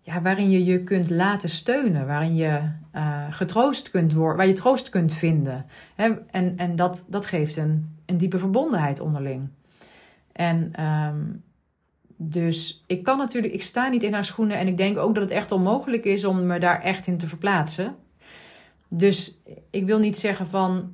ja, 0.00 0.22
waarin 0.22 0.50
je 0.50 0.64
je 0.64 0.82
kunt 0.82 1.10
laten 1.10 1.48
steunen, 1.48 2.06
waarin 2.06 2.34
je 2.34 2.70
uh, 2.94 3.26
getroost 3.30 3.90
kunt 3.90 4.12
worden, 4.12 4.36
waar 4.36 4.46
je 4.46 4.52
troost 4.52 4.88
kunt 4.88 5.14
vinden. 5.14 5.66
En, 5.94 6.56
en 6.56 6.76
dat, 6.76 7.04
dat 7.08 7.26
geeft 7.26 7.56
een, 7.56 7.96
een 8.06 8.16
diepe 8.16 8.38
verbondenheid 8.38 9.00
onderling. 9.00 9.48
En 10.32 10.84
um, 10.84 11.42
dus 12.20 12.84
ik 12.86 13.02
kan 13.02 13.18
natuurlijk, 13.18 13.54
ik 13.54 13.62
sta 13.62 13.88
niet 13.88 14.02
in 14.02 14.12
haar 14.12 14.24
schoenen 14.24 14.58
en 14.58 14.66
ik 14.66 14.76
denk 14.76 14.98
ook 14.98 15.14
dat 15.14 15.22
het 15.22 15.32
echt 15.32 15.52
onmogelijk 15.52 16.04
is 16.04 16.24
om 16.24 16.46
me 16.46 16.58
daar 16.58 16.80
echt 16.80 17.06
in 17.06 17.18
te 17.18 17.26
verplaatsen. 17.26 17.96
Dus 18.88 19.40
ik 19.70 19.86
wil 19.86 19.98
niet 19.98 20.18
zeggen 20.18 20.48
van 20.48 20.92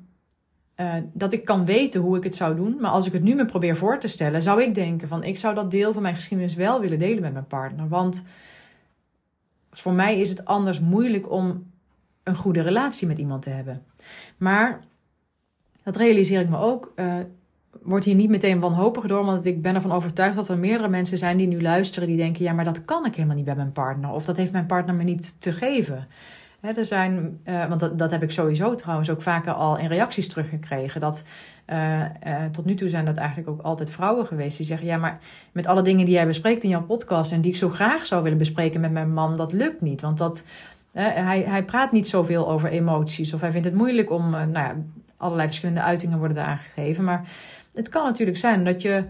uh, 0.77 0.95
dat 1.13 1.33
ik 1.33 1.45
kan 1.45 1.65
weten 1.65 2.01
hoe 2.01 2.17
ik 2.17 2.25
het 2.25 2.35
zou 2.35 2.57
doen. 2.57 2.77
Maar 2.81 2.91
als 2.91 3.07
ik 3.07 3.13
het 3.13 3.23
nu 3.23 3.35
me 3.35 3.45
probeer 3.45 3.77
voor 3.77 3.99
te 3.99 4.09
stellen, 4.09 4.43
zou 4.43 4.63
ik 4.63 4.75
denken 4.75 5.09
van 5.09 5.25
ik 5.25 5.39
zou 5.39 5.55
dat 5.55 5.71
deel 5.71 5.93
van 5.93 6.03
mijn 6.03 6.15
geschiedenis 6.15 6.55
wel 6.55 6.81
willen 6.81 6.99
delen 6.99 7.23
met 7.23 7.33
mijn 7.33 7.47
partner. 7.47 7.89
Want 7.89 8.25
voor 9.71 9.93
mij 9.93 10.21
is 10.21 10.29
het 10.29 10.45
anders 10.45 10.81
moeilijk 10.81 11.31
om 11.31 11.73
een 12.23 12.37
goede 12.37 12.61
relatie 12.61 13.07
met 13.07 13.19
iemand 13.19 13.43
te 13.43 13.51
hebben. 13.51 13.83
Maar 14.37 14.81
dat 15.83 15.97
realiseer 15.97 16.41
ik 16.41 16.49
me 16.49 16.57
ook. 16.57 16.93
Uh, 16.97 17.15
word 17.83 18.05
hier 18.05 18.15
niet 18.15 18.31
meteen 18.31 18.61
wanhopig 18.61 19.05
door, 19.07 19.25
want 19.25 19.45
ik 19.45 19.63
ben 19.63 19.75
ervan 19.75 19.93
overtuigd 19.93 20.37
dat 20.37 20.49
er 20.49 20.59
meerdere 20.59 20.89
mensen 20.89 21.19
zijn 21.19 21.37
die 21.37 21.47
nu 21.47 21.63
luisteren 21.63 22.09
die 22.09 22.17
denken: 22.17 22.45
ja, 22.45 22.53
maar 22.53 22.65
dat 22.65 22.85
kan 22.85 23.07
ik 23.07 23.15
helemaal 23.15 23.37
niet 23.37 23.45
bij 23.45 23.57
mijn 23.57 23.73
partner, 23.73 24.11
of 24.11 24.25
dat 24.25 24.37
heeft 24.37 24.53
mijn 24.53 24.67
partner 24.67 24.95
me 24.95 25.03
niet 25.03 25.41
te 25.41 25.53
geven. 25.53 26.07
Er 26.73 26.85
zijn, 26.85 27.41
uh, 27.45 27.67
want 27.67 27.81
dat, 27.81 27.99
dat 27.99 28.11
heb 28.11 28.23
ik 28.23 28.31
sowieso 28.31 28.75
trouwens 28.75 29.11
ook 29.11 29.23
vaker 29.23 29.53
al 29.53 29.79
in 29.79 29.87
reacties 29.87 30.29
teruggekregen. 30.29 31.01
Dat 31.01 31.23
uh, 31.67 32.01
uh, 32.01 32.07
tot 32.53 32.65
nu 32.65 32.75
toe 32.75 32.89
zijn 32.89 33.05
dat 33.05 33.17
eigenlijk 33.17 33.49
ook 33.49 33.61
altijd 33.61 33.91
vrouwen 33.91 34.27
geweest 34.27 34.57
die 34.57 34.67
zeggen: 34.67 34.87
Ja, 34.87 34.97
maar 34.97 35.19
met 35.53 35.67
alle 35.67 35.83
dingen 35.83 36.05
die 36.05 36.15
jij 36.15 36.27
bespreekt 36.27 36.63
in 36.63 36.69
jouw 36.69 36.83
podcast 36.83 37.33
en 37.33 37.41
die 37.41 37.51
ik 37.51 37.57
zo 37.57 37.69
graag 37.69 38.07
zou 38.07 38.23
willen 38.23 38.39
bespreken 38.39 38.81
met 38.81 38.93
mijn 38.93 39.13
man, 39.13 39.37
dat 39.37 39.53
lukt 39.53 39.81
niet. 39.81 40.01
Want 40.01 40.19
dat, 40.19 40.43
hij, 40.93 41.43
hij 41.43 41.65
praat 41.65 41.93
niet 41.93 42.09
zoveel 42.09 42.49
over 42.51 42.69
emoties 42.69 43.35
of 43.35 43.41
hij 43.41 43.51
vindt 43.51 43.67
het 43.67 43.77
moeilijk 43.77 44.11
om, 44.11 44.31
nou 44.31 44.53
ja, 44.53 44.77
allerlei 45.17 45.47
verschillende 45.49 45.83
uitingen 45.83 46.19
worden 46.19 46.37
daar 46.37 46.47
aangegeven. 46.47 47.05
Maar 47.05 47.29
het 47.75 47.89
kan 47.89 48.05
natuurlijk 48.05 48.39
zijn 48.39 48.65
dat 48.65 48.83
je 48.83 49.05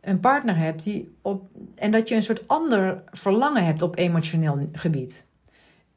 een 0.00 0.20
partner 0.20 0.56
hebt 0.56 0.82
die 0.82 1.16
op. 1.22 1.42
en 1.74 1.90
dat 1.90 2.08
je 2.08 2.14
een 2.14 2.22
soort 2.22 2.48
ander 2.48 3.02
verlangen 3.10 3.64
hebt 3.64 3.82
op 3.82 3.98
emotioneel 3.98 4.68
gebied. 4.72 5.28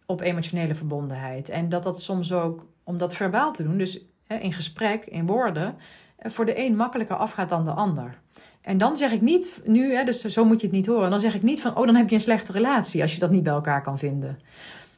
Op 0.06 0.22
emotionele 0.22 0.76
verbondenheid. 0.76 1.50
En 1.50 1.70
dat 1.70 1.84
dat 1.84 2.02
soms 2.02 2.34
ook, 2.34 2.66
om 2.84 2.98
dat 2.98 3.16
verbaal 3.16 3.54
te 3.54 3.64
doen, 3.64 3.78
dus 3.78 4.06
in 4.28 4.54
gesprek, 4.54 5.06
in 5.06 5.26
woorden, 5.26 5.76
voor 6.20 6.46
de 6.46 6.60
een 6.66 6.76
makkelijker 6.76 7.16
afgaat 7.16 7.50
dan 7.50 7.64
de 7.64 7.72
ander. 7.72 8.22
En 8.62 8.78
dan 8.78 8.98
zeg 8.98 9.12
ik 9.12 9.22
niet, 9.22 9.62
nu, 9.66 9.94
hè, 9.94 10.04
dus 10.04 10.22
zo 10.22 10.46
moet 10.46 10.62
je 10.62 10.68
het 10.68 10.76
niet 10.76 10.86
horen, 10.86 11.10
dan 11.10 11.20
zeg 11.20 11.36
ik 11.36 11.44
niet 11.44 11.62
van, 11.62 11.78
oh, 11.78 11.86
dan 11.86 11.96
heb 11.96 12.10
je 12.10 12.16
een 12.16 12.22
slechte 12.22 12.52
relatie 12.52 13.02
als 13.02 13.14
je 13.14 13.20
dat 13.20 13.32
niet 13.32 13.44
bij 13.44 13.54
elkaar 13.54 13.82
kan 13.82 13.98
vinden. 13.98 14.40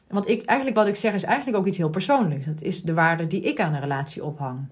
Want 0.08 0.28
ik, 0.28 0.44
eigenlijk 0.44 0.78
wat 0.78 0.86
ik 0.86 0.96
zeg 0.96 1.14
is 1.14 1.22
eigenlijk 1.22 1.56
ook 1.56 1.66
iets 1.66 1.76
heel 1.76 1.90
persoonlijks. 1.90 2.46
Dat 2.46 2.62
is 2.62 2.82
de 2.82 2.94
waarde 2.94 3.26
die 3.26 3.40
ik 3.40 3.60
aan 3.60 3.74
een 3.74 3.80
relatie 3.80 4.24
ophang. 4.24 4.68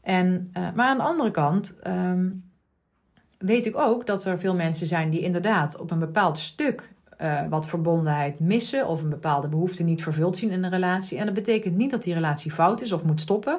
En, 0.00 0.50
uh, 0.56 0.68
maar 0.74 0.86
aan 0.86 0.96
de 0.96 1.02
andere 1.02 1.30
kant, 1.30 1.78
um, 1.86 2.50
weet 3.38 3.66
ik 3.66 3.76
ook 3.76 4.06
dat 4.06 4.24
er 4.24 4.38
veel 4.38 4.54
mensen 4.54 4.86
zijn 4.86 5.10
die 5.10 5.20
inderdaad 5.20 5.76
op 5.76 5.90
een 5.90 5.98
bepaald 5.98 6.38
stuk 6.38 6.92
uh, 7.22 7.40
wat 7.48 7.66
verbondenheid 7.66 8.40
missen 8.40 8.86
of 8.86 9.02
een 9.02 9.08
bepaalde 9.08 9.48
behoefte 9.48 9.82
niet 9.82 10.02
vervuld 10.02 10.36
zien 10.36 10.50
in 10.50 10.64
een 10.64 10.70
relatie. 10.70 11.18
En 11.18 11.24
dat 11.24 11.34
betekent 11.34 11.76
niet 11.76 11.90
dat 11.90 12.02
die 12.02 12.14
relatie 12.14 12.50
fout 12.50 12.80
is 12.80 12.92
of 12.92 13.04
moet 13.04 13.20
stoppen. 13.20 13.58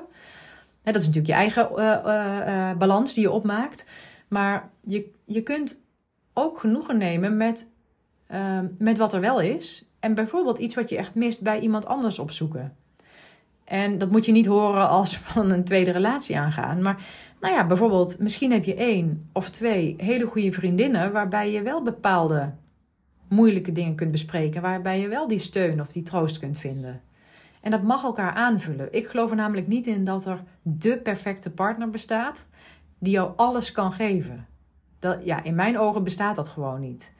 dat 0.81 0.95
is 0.95 1.07
natuurlijk 1.07 1.27
je 1.27 1.33
eigen 1.33 1.69
uh, 1.77 2.71
balans 2.77 3.13
die 3.13 3.23
je 3.23 3.31
opmaakt. 3.31 3.85
Maar 4.27 4.69
je, 4.83 5.11
je 5.25 5.41
kunt 5.41 5.81
ook 6.33 6.59
genoegen 6.59 6.97
nemen 6.97 7.37
met, 7.37 7.67
met 8.77 8.97
wat 8.97 9.13
er 9.13 9.21
wel 9.21 9.39
is. 9.39 9.89
En 9.99 10.13
bijvoorbeeld 10.13 10.57
iets 10.57 10.75
wat 10.75 10.89
je 10.89 10.97
echt 10.97 11.15
mist 11.15 11.41
bij 11.41 11.59
iemand 11.59 11.85
anders 11.85 12.19
opzoeken. 12.19 12.75
En 13.71 13.97
dat 13.97 14.11
moet 14.11 14.25
je 14.25 14.31
niet 14.31 14.45
horen 14.45 14.89
als 14.89 15.17
van 15.33 15.51
een 15.51 15.63
tweede 15.63 15.91
relatie 15.91 16.37
aangaan. 16.37 16.81
Maar 16.81 17.05
nou 17.39 17.53
ja, 17.53 17.65
bijvoorbeeld, 17.65 18.19
misschien 18.19 18.51
heb 18.51 18.63
je 18.63 18.75
één 18.75 19.29
of 19.33 19.49
twee 19.49 19.93
hele 19.97 20.25
goede 20.25 20.51
vriendinnen 20.51 21.11
waarbij 21.11 21.51
je 21.51 21.61
wel 21.61 21.81
bepaalde 21.81 22.53
moeilijke 23.31 23.71
dingen 23.71 23.95
kunt 23.95 24.11
bespreken, 24.11 24.61
waarbij 24.61 24.99
je 24.99 25.07
wel 25.07 25.27
die 25.27 25.39
steun 25.39 25.81
of 25.81 25.87
die 25.87 26.03
troost 26.03 26.39
kunt 26.39 26.59
vinden. 26.59 27.01
En 27.61 27.71
dat 27.71 27.83
mag 27.83 28.03
elkaar 28.03 28.31
aanvullen. 28.31 28.93
Ik 28.93 29.07
geloof 29.07 29.29
er 29.29 29.35
namelijk 29.35 29.67
niet 29.67 29.87
in 29.87 30.05
dat 30.05 30.25
er 30.25 30.43
de 30.61 30.97
perfecte 30.97 31.51
partner 31.51 31.89
bestaat 31.89 32.47
die 32.99 33.13
jou 33.13 33.31
alles 33.35 33.71
kan 33.71 33.91
geven. 33.91 34.47
Dat, 34.99 35.19
ja, 35.23 35.43
in 35.43 35.55
mijn 35.55 35.79
ogen 35.79 36.03
bestaat 36.03 36.35
dat 36.35 36.49
gewoon 36.49 36.79
niet. 36.79 37.11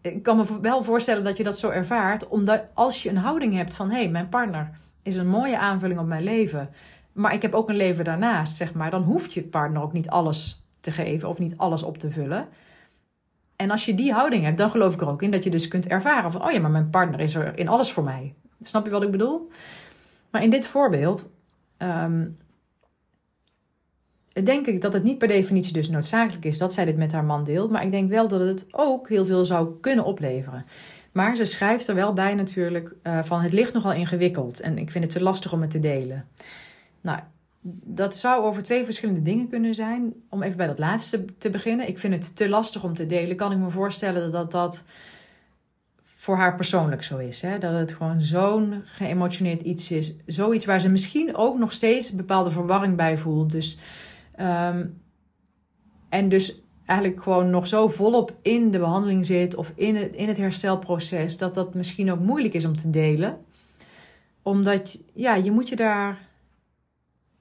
Ik 0.00 0.22
kan 0.22 0.36
me 0.36 0.60
wel 0.60 0.82
voorstellen 0.82 1.24
dat 1.24 1.36
je 1.36 1.44
dat 1.44 1.58
zo 1.58 1.70
ervaart, 1.70 2.28
omdat 2.28 2.70
als 2.74 3.02
je 3.02 3.08
een 3.08 3.16
houding 3.16 3.54
hebt 3.54 3.74
van 3.74 3.90
hé, 3.90 3.96
hey, 3.96 4.08
mijn 4.08 4.28
partner 4.28 4.70
is 5.02 5.16
een 5.16 5.28
mooie 5.28 5.58
aanvulling 5.58 6.00
op 6.00 6.06
mijn 6.06 6.22
leven, 6.22 6.70
maar 7.12 7.34
ik 7.34 7.42
heb 7.42 7.54
ook 7.54 7.68
een 7.68 7.76
leven 7.76 8.04
daarnaast, 8.04 8.56
zeg 8.56 8.74
maar, 8.74 8.90
dan 8.90 9.02
hoeft 9.02 9.32
je 9.32 9.42
partner 9.42 9.82
ook 9.82 9.92
niet 9.92 10.08
alles 10.08 10.62
te 10.80 10.90
geven 10.90 11.28
of 11.28 11.38
niet 11.38 11.56
alles 11.56 11.82
op 11.82 11.98
te 11.98 12.10
vullen. 12.10 12.48
En 13.56 13.70
als 13.70 13.84
je 13.84 13.94
die 13.94 14.12
houding 14.12 14.44
hebt, 14.44 14.58
dan 14.58 14.70
geloof 14.70 14.94
ik 14.94 15.00
er 15.00 15.08
ook 15.08 15.22
in 15.22 15.30
dat 15.30 15.44
je 15.44 15.50
dus 15.50 15.68
kunt 15.68 15.86
ervaren 15.86 16.32
van, 16.32 16.44
oh 16.44 16.52
ja, 16.52 16.60
maar 16.60 16.70
mijn 16.70 16.90
partner 16.90 17.20
is 17.20 17.34
er 17.34 17.58
in 17.58 17.68
alles 17.68 17.92
voor 17.92 18.04
mij. 18.04 18.34
Snap 18.60 18.84
je 18.84 18.90
wat 18.90 19.02
ik 19.02 19.10
bedoel? 19.10 19.50
Maar 20.30 20.42
in 20.42 20.50
dit 20.50 20.66
voorbeeld 20.66 21.30
um, 21.78 22.36
denk 24.44 24.66
ik 24.66 24.80
dat 24.80 24.92
het 24.92 25.02
niet 25.02 25.18
per 25.18 25.28
definitie 25.28 25.72
dus 25.72 25.88
noodzakelijk 25.88 26.44
is 26.44 26.58
dat 26.58 26.72
zij 26.72 26.84
dit 26.84 26.96
met 26.96 27.12
haar 27.12 27.24
man 27.24 27.44
deelt. 27.44 27.70
Maar 27.70 27.84
ik 27.84 27.90
denk 27.90 28.10
wel 28.10 28.28
dat 28.28 28.40
het 28.40 28.66
ook 28.70 29.08
heel 29.08 29.24
veel 29.24 29.44
zou 29.44 29.80
kunnen 29.80 30.04
opleveren. 30.04 30.64
Maar 31.12 31.36
ze 31.36 31.44
schrijft 31.44 31.88
er 31.88 31.94
wel 31.94 32.12
bij 32.12 32.34
natuurlijk 32.34 32.94
uh, 33.02 33.22
van 33.22 33.40
het 33.40 33.52
ligt 33.52 33.72
nogal 33.72 33.92
ingewikkeld 33.92 34.60
en 34.60 34.78
ik 34.78 34.90
vind 34.90 35.04
het 35.04 35.12
te 35.12 35.22
lastig 35.22 35.52
om 35.52 35.60
het 35.60 35.70
te 35.70 35.78
delen. 35.78 36.28
Nou, 37.00 37.18
dat 37.84 38.16
zou 38.16 38.44
over 38.44 38.62
twee 38.62 38.84
verschillende 38.84 39.22
dingen 39.22 39.48
kunnen 39.48 39.74
zijn. 39.74 40.14
Om 40.28 40.42
even 40.42 40.56
bij 40.56 40.66
dat 40.66 40.78
laatste 40.78 41.24
te 41.38 41.50
beginnen. 41.50 41.88
Ik 41.88 41.98
vind 41.98 42.14
het 42.14 42.36
te 42.36 42.48
lastig 42.48 42.84
om 42.84 42.94
te 42.94 43.06
delen. 43.06 43.36
Kan 43.36 43.52
ik 43.52 43.58
me 43.58 43.70
voorstellen 43.70 44.32
dat 44.32 44.50
dat 44.50 44.84
voor 46.26 46.36
haar 46.36 46.56
persoonlijk 46.56 47.02
zo 47.02 47.16
is. 47.16 47.42
Hè? 47.42 47.58
Dat 47.58 47.72
het 47.72 47.92
gewoon 47.92 48.20
zo'n 48.20 48.82
geëmotioneerd 48.84 49.62
iets 49.62 49.90
is. 49.90 50.16
Zoiets 50.26 50.64
waar 50.64 50.80
ze 50.80 50.88
misschien 50.88 51.36
ook 51.36 51.58
nog 51.58 51.72
steeds 51.72 52.14
bepaalde 52.14 52.50
verwarring 52.50 52.96
bij 52.96 53.18
voelt. 53.18 53.52
Dus, 53.52 53.78
um, 54.40 55.00
en 56.08 56.28
dus 56.28 56.60
eigenlijk 56.86 57.22
gewoon 57.22 57.50
nog 57.50 57.66
zo 57.66 57.88
volop 57.88 58.34
in 58.42 58.70
de 58.70 58.78
behandeling 58.78 59.26
zit 59.26 59.54
of 59.54 59.72
in 59.74 59.96
het, 59.96 60.14
in 60.14 60.28
het 60.28 60.36
herstelproces. 60.36 61.36
Dat 61.36 61.54
dat 61.54 61.74
misschien 61.74 62.12
ook 62.12 62.20
moeilijk 62.20 62.54
is 62.54 62.64
om 62.64 62.76
te 62.76 62.90
delen. 62.90 63.38
Omdat 64.42 65.02
ja, 65.14 65.34
je 65.34 65.50
moet 65.50 65.68
je 65.68 65.76
daar 65.76 66.18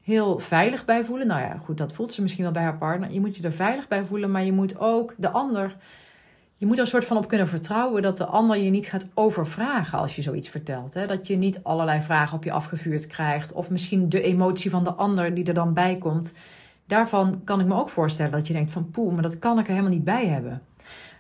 heel 0.05 0.39
veilig 0.39 0.85
bij 0.85 1.03
voelen. 1.03 1.27
Nou 1.27 1.41
ja, 1.41 1.59
goed, 1.63 1.77
dat 1.77 1.93
voelt 1.93 2.13
ze 2.13 2.21
misschien 2.21 2.43
wel 2.43 2.53
bij 2.53 2.63
haar 2.63 2.77
partner. 2.77 3.11
Je 3.11 3.19
moet 3.19 3.37
je 3.37 3.43
er 3.43 3.51
veilig 3.51 3.87
bij 3.87 4.03
voelen, 4.03 4.31
maar 4.31 4.43
je 4.43 4.51
moet 4.51 4.79
ook 4.79 5.13
de 5.17 5.29
ander. 5.29 5.75
Je 6.57 6.65
moet 6.65 6.75
er 6.75 6.81
een 6.81 6.87
soort 6.87 7.05
van 7.05 7.17
op 7.17 7.27
kunnen 7.27 7.47
vertrouwen 7.47 8.01
dat 8.01 8.17
de 8.17 8.25
ander 8.25 8.57
je 8.57 8.69
niet 8.69 8.85
gaat 8.85 9.07
overvragen 9.13 9.99
als 9.99 10.15
je 10.15 10.21
zoiets 10.21 10.49
vertelt. 10.49 10.93
Hè? 10.93 11.07
Dat 11.07 11.27
je 11.27 11.35
niet 11.35 11.59
allerlei 11.63 12.01
vragen 12.01 12.37
op 12.37 12.43
je 12.43 12.51
afgevuurd 12.51 13.07
krijgt. 13.07 13.53
Of 13.53 13.69
misschien 13.69 14.09
de 14.09 14.21
emotie 14.21 14.69
van 14.69 14.83
de 14.83 14.93
ander 14.93 15.33
die 15.33 15.45
er 15.45 15.53
dan 15.53 15.73
bij 15.73 15.97
komt. 15.97 16.33
Daarvan 16.87 17.41
kan 17.43 17.59
ik 17.59 17.65
me 17.65 17.75
ook 17.75 17.89
voorstellen 17.89 18.31
dat 18.31 18.47
je 18.47 18.53
denkt 18.53 18.71
van 18.71 18.91
poeh, 18.91 19.13
maar 19.13 19.23
dat 19.23 19.39
kan 19.39 19.59
ik 19.59 19.65
er 19.65 19.71
helemaal 19.71 19.93
niet 19.93 20.03
bij 20.03 20.25
hebben. 20.27 20.61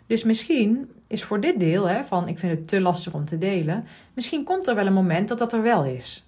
Dus 0.07 0.23
misschien 0.23 0.89
is 1.07 1.23
voor 1.23 1.39
dit 1.39 1.59
deel, 1.59 1.89
hè, 1.89 2.03
van 2.03 2.27
ik 2.27 2.39
vind 2.39 2.57
het 2.57 2.67
te 2.67 2.81
lastig 2.81 3.13
om 3.13 3.25
te 3.25 3.37
delen, 3.37 3.85
misschien 4.13 4.43
komt 4.43 4.67
er 4.67 4.75
wel 4.75 4.85
een 4.85 4.93
moment 4.93 5.27
dat 5.27 5.37
dat 5.37 5.53
er 5.53 5.61
wel 5.61 5.83
is. 5.85 6.27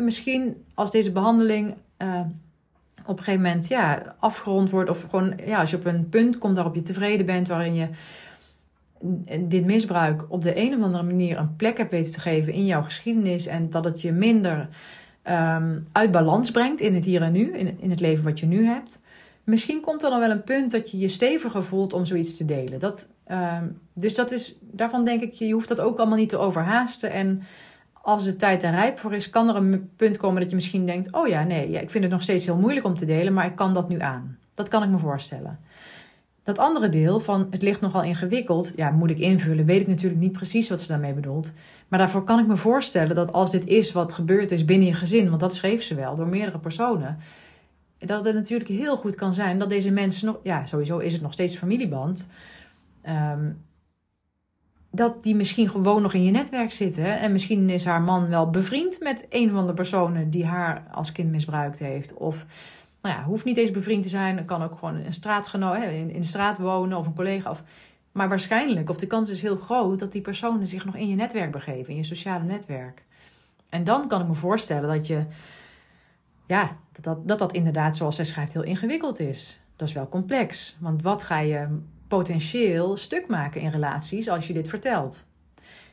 En 0.00 0.06
misschien 0.06 0.64
als 0.74 0.90
deze 0.90 1.12
behandeling 1.12 1.74
uh, 1.98 2.20
op 3.06 3.18
een 3.18 3.24
gegeven 3.24 3.42
moment 3.42 3.68
ja, 3.68 4.14
afgerond 4.18 4.70
wordt, 4.70 4.90
of 4.90 5.02
gewoon 5.02 5.34
ja, 5.46 5.60
als 5.60 5.70
je 5.70 5.76
op 5.76 5.84
een 5.84 6.08
punt 6.08 6.38
komt 6.38 6.54
waarop 6.54 6.74
je 6.74 6.82
tevreden 6.82 7.26
bent, 7.26 7.48
waarin 7.48 7.74
je 7.74 7.88
dit 9.40 9.64
misbruik 9.64 10.24
op 10.28 10.42
de 10.42 10.60
een 10.60 10.74
of 10.74 10.82
andere 10.82 11.02
manier 11.02 11.38
een 11.38 11.56
plek 11.56 11.78
hebt 11.78 11.90
weten 11.90 12.12
te 12.12 12.20
geven 12.20 12.52
in 12.52 12.66
jouw 12.66 12.82
geschiedenis 12.82 13.46
en 13.46 13.70
dat 13.70 13.84
het 13.84 14.00
je 14.00 14.12
minder 14.12 14.68
um, 15.24 15.88
uit 15.92 16.10
balans 16.10 16.50
brengt 16.50 16.80
in 16.80 16.94
het 16.94 17.04
hier 17.04 17.22
en 17.22 17.32
nu, 17.32 17.52
in, 17.52 17.80
in 17.80 17.90
het 17.90 18.00
leven 18.00 18.24
wat 18.24 18.40
je 18.40 18.46
nu 18.46 18.64
hebt. 18.64 19.00
Misschien 19.44 19.80
komt 19.80 20.02
er 20.02 20.10
dan 20.10 20.20
wel 20.20 20.30
een 20.30 20.44
punt 20.44 20.70
dat 20.70 20.90
je 20.90 20.98
je 20.98 21.08
steviger 21.08 21.64
voelt 21.64 21.92
om 21.92 22.04
zoiets 22.04 22.36
te 22.36 22.44
delen. 22.44 22.78
Dat, 22.78 23.08
um, 23.30 23.78
dus 23.92 24.14
dat 24.14 24.30
is, 24.30 24.58
daarvan 24.60 25.04
denk 25.04 25.22
ik, 25.22 25.32
je 25.32 25.52
hoeft 25.52 25.68
dat 25.68 25.80
ook 25.80 25.98
allemaal 25.98 26.18
niet 26.18 26.28
te 26.28 26.38
overhaasten. 26.38 27.10
En 27.10 27.42
als 28.02 28.24
de 28.24 28.36
tijd 28.36 28.62
er 28.62 28.70
rijp 28.70 28.98
voor 28.98 29.14
is, 29.14 29.30
kan 29.30 29.48
er 29.48 29.56
een 29.56 29.90
punt 29.96 30.16
komen 30.16 30.40
dat 30.40 30.50
je 30.50 30.54
misschien 30.54 30.86
denkt: 30.86 31.12
Oh 31.12 31.28
ja, 31.28 31.42
nee, 31.42 31.70
ja, 31.70 31.80
ik 31.80 31.90
vind 31.90 32.04
het 32.04 32.12
nog 32.12 32.22
steeds 32.22 32.46
heel 32.46 32.56
moeilijk 32.56 32.86
om 32.86 32.96
te 32.96 33.04
delen, 33.04 33.32
maar 33.32 33.46
ik 33.46 33.56
kan 33.56 33.74
dat 33.74 33.88
nu 33.88 34.00
aan. 34.00 34.38
Dat 34.54 34.68
kan 34.68 34.82
ik 34.82 34.88
me 34.88 34.98
voorstellen. 34.98 35.58
Dat 36.42 36.58
andere 36.58 36.88
deel 36.88 37.20
van 37.20 37.46
het 37.50 37.62
ligt 37.62 37.80
nogal 37.80 38.02
ingewikkeld, 38.02 38.72
ja, 38.76 38.90
moet 38.90 39.10
ik 39.10 39.18
invullen, 39.18 39.64
weet 39.64 39.80
ik 39.80 39.86
natuurlijk 39.86 40.20
niet 40.20 40.32
precies 40.32 40.68
wat 40.68 40.80
ze 40.80 40.88
daarmee 40.88 41.12
bedoelt. 41.12 41.52
Maar 41.88 41.98
daarvoor 41.98 42.24
kan 42.24 42.38
ik 42.38 42.46
me 42.46 42.56
voorstellen 42.56 43.14
dat 43.14 43.32
als 43.32 43.50
dit 43.50 43.66
is 43.66 43.92
wat 43.92 44.12
gebeurd 44.12 44.50
is 44.50 44.64
binnen 44.64 44.86
je 44.86 44.94
gezin, 44.94 45.28
want 45.28 45.40
dat 45.40 45.54
schreef 45.54 45.82
ze 45.82 45.94
wel 45.94 46.14
door 46.14 46.28
meerdere 46.28 46.58
personen, 46.58 47.18
dat 47.98 48.24
het 48.24 48.34
natuurlijk 48.34 48.70
heel 48.70 48.96
goed 48.96 49.14
kan 49.14 49.34
zijn 49.34 49.58
dat 49.58 49.68
deze 49.68 49.90
mensen 49.90 50.26
nog, 50.26 50.38
ja, 50.42 50.66
sowieso 50.66 50.98
is 50.98 51.12
het 51.12 51.22
nog 51.22 51.32
steeds 51.32 51.56
familieband. 51.56 52.28
Um, 53.08 53.64
dat 54.90 55.22
die 55.22 55.34
misschien 55.34 55.68
gewoon 55.68 56.02
nog 56.02 56.14
in 56.14 56.24
je 56.24 56.30
netwerk 56.30 56.72
zitten. 56.72 57.18
En 57.18 57.32
misschien 57.32 57.70
is 57.70 57.84
haar 57.84 58.02
man 58.02 58.28
wel 58.28 58.50
bevriend 58.50 59.00
met 59.00 59.26
een 59.28 59.50
van 59.50 59.66
de 59.66 59.72
personen 59.72 60.30
die 60.30 60.46
haar 60.46 60.86
als 60.90 61.12
kind 61.12 61.30
misbruikt 61.30 61.78
heeft. 61.78 62.14
Of 62.14 62.46
nou 63.02 63.16
ja, 63.16 63.24
hoeft 63.24 63.44
niet 63.44 63.56
eens 63.56 63.70
bevriend 63.70 64.02
te 64.02 64.08
zijn. 64.08 64.44
Kan 64.44 64.62
ook 64.62 64.78
gewoon 64.78 64.94
een 64.94 65.12
straatgenoot, 65.12 65.82
in, 65.82 66.10
in 66.10 66.20
de 66.20 66.26
straat 66.26 66.58
wonen 66.58 66.98
of 66.98 67.06
een 67.06 67.14
collega. 67.14 67.50
Of, 67.50 67.62
maar 68.12 68.28
waarschijnlijk, 68.28 68.90
of 68.90 68.96
de 68.96 69.06
kans 69.06 69.28
is 69.28 69.42
heel 69.42 69.56
groot 69.56 69.98
dat 69.98 70.12
die 70.12 70.22
personen 70.22 70.66
zich 70.66 70.84
nog 70.84 70.96
in 70.96 71.08
je 71.08 71.14
netwerk 71.14 71.50
begeven, 71.50 71.90
in 71.90 71.96
je 71.96 72.04
sociale 72.04 72.44
netwerk. 72.44 73.04
En 73.68 73.84
dan 73.84 74.08
kan 74.08 74.20
ik 74.20 74.26
me 74.26 74.34
voorstellen 74.34 74.88
dat 74.88 75.06
je, 75.06 75.24
ja, 76.46 76.76
dat 76.92 77.04
dat, 77.04 77.28
dat, 77.28 77.38
dat 77.38 77.52
inderdaad, 77.52 77.96
zoals 77.96 78.16
zij 78.16 78.24
schrijft, 78.24 78.52
heel 78.52 78.62
ingewikkeld 78.62 79.18
is. 79.18 79.60
Dat 79.76 79.88
is 79.88 79.94
wel 79.94 80.08
complex. 80.08 80.76
Want 80.78 81.02
wat 81.02 81.22
ga 81.22 81.38
je 81.38 81.66
potentieel 82.10 82.96
stuk 82.96 83.28
maken 83.28 83.60
in 83.60 83.70
relaties 83.70 84.28
als 84.28 84.46
je 84.46 84.52
dit 84.52 84.68
vertelt. 84.68 85.26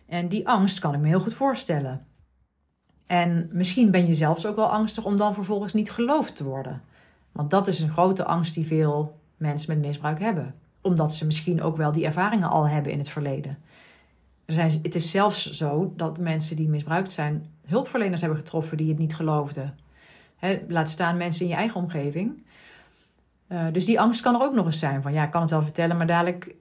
En 0.06 0.28
die 0.28 0.48
angst 0.48 0.80
kan 0.80 0.94
ik 0.94 1.00
me 1.00 1.08
heel 1.08 1.20
goed 1.20 1.34
voorstellen. 1.34 2.06
En 3.08 3.50
misschien 3.52 3.92
ben 3.92 4.08
je 4.08 4.14
zelfs 4.14 4.46
ook 4.46 4.56
wel 4.56 4.72
angstig 4.72 5.06
om 5.06 5.18
dan 5.18 5.34
vervolgens 5.34 5.74
niet 5.74 5.92
geloofd 5.92 6.36
te 6.36 6.44
worden. 6.44 6.82
Want 7.32 7.50
dat 7.50 7.68
is 7.68 7.80
een 7.80 7.90
grote 7.90 8.26
angst 8.26 8.54
die 8.54 8.66
veel 8.66 9.20
mensen 9.38 9.74
met 9.74 9.86
misbruik 9.86 10.20
hebben. 10.20 10.56
Omdat 10.82 11.14
ze 11.14 11.26
misschien 11.26 11.62
ook 11.62 11.78
wel 11.78 11.92
die 11.92 12.06
ervaringen 12.06 12.50
al 12.50 12.68
hebben 12.68 12.92
in 12.92 12.98
het 12.98 13.10
verleden. 13.10 13.58
Er 14.46 14.54
zijn, 14.54 14.72
het 14.82 14.96
is 14.96 15.12
zelfs 15.12 15.52
zo 15.52 15.94
dat 15.96 16.20
mensen 16.20 16.56
die 16.56 16.70
misbruikt 16.70 17.12
zijn 17.12 17.46
hulpverleners 17.66 18.22
hebben 18.22 18.40
getroffen 18.40 18.78
die 18.78 18.90
het 18.90 19.00
niet 19.00 19.16
geloofden. 19.16 19.78
laat 20.68 20.90
staan 20.90 21.18
mensen 21.18 21.46
in 21.46 21.52
je 21.52 21.58
eigen 21.58 21.82
omgeving. 21.82 22.44
Uh, 23.52 23.66
dus 23.72 23.86
die 23.86 24.00
angst 24.00 24.22
kan 24.22 24.36
er 24.36 24.42
ook 24.42 24.54
nog 24.54 24.66
eens 24.66 24.80
zijn. 24.80 25.02
Van 25.02 25.14
ja, 25.14 25.24
ik 25.24 25.32
kan 25.32 25.42
het 25.42 25.52
wel 25.52 25.62
vertellen, 25.62 25.98
maar 25.98 26.08
dadelijk 26.08 26.56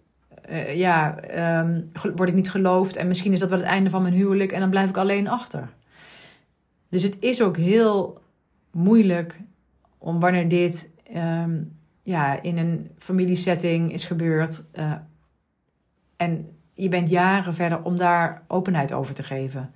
uh, 0.50 0.76
ja, 0.76 1.16
um, 1.60 1.90
word 2.14 2.28
ik 2.28 2.34
niet 2.34 2.50
geloofd. 2.50 2.96
En 2.96 3.08
misschien 3.08 3.32
is 3.32 3.40
dat 3.40 3.48
wel 3.48 3.58
het 3.58 3.66
einde 3.66 3.90
van 3.90 4.02
mijn 4.02 4.14
huwelijk 4.14 4.52
en 4.52 4.60
dan 4.60 4.70
blijf 4.70 4.88
ik 4.88 4.96
alleen 4.96 5.28
achter. 5.28 5.68
Dus 6.88 7.02
het 7.02 7.16
is 7.20 7.42
ook 7.42 7.56
heel 7.56 8.22
moeilijk 8.70 9.40
om 9.98 10.20
wanneer 10.20 10.48
dit 10.48 10.90
um, 11.16 11.78
ja, 12.02 12.42
in 12.42 12.58
een 12.58 12.90
familiesetting 12.98 13.92
is 13.92 14.04
gebeurd. 14.04 14.64
Uh, 14.74 14.92
en 16.16 16.50
je 16.72 16.88
bent 16.88 17.10
jaren 17.10 17.54
verder 17.54 17.82
om 17.82 17.96
daar 17.96 18.42
openheid 18.48 18.92
over 18.92 19.14
te 19.14 19.22
geven. 19.22 19.72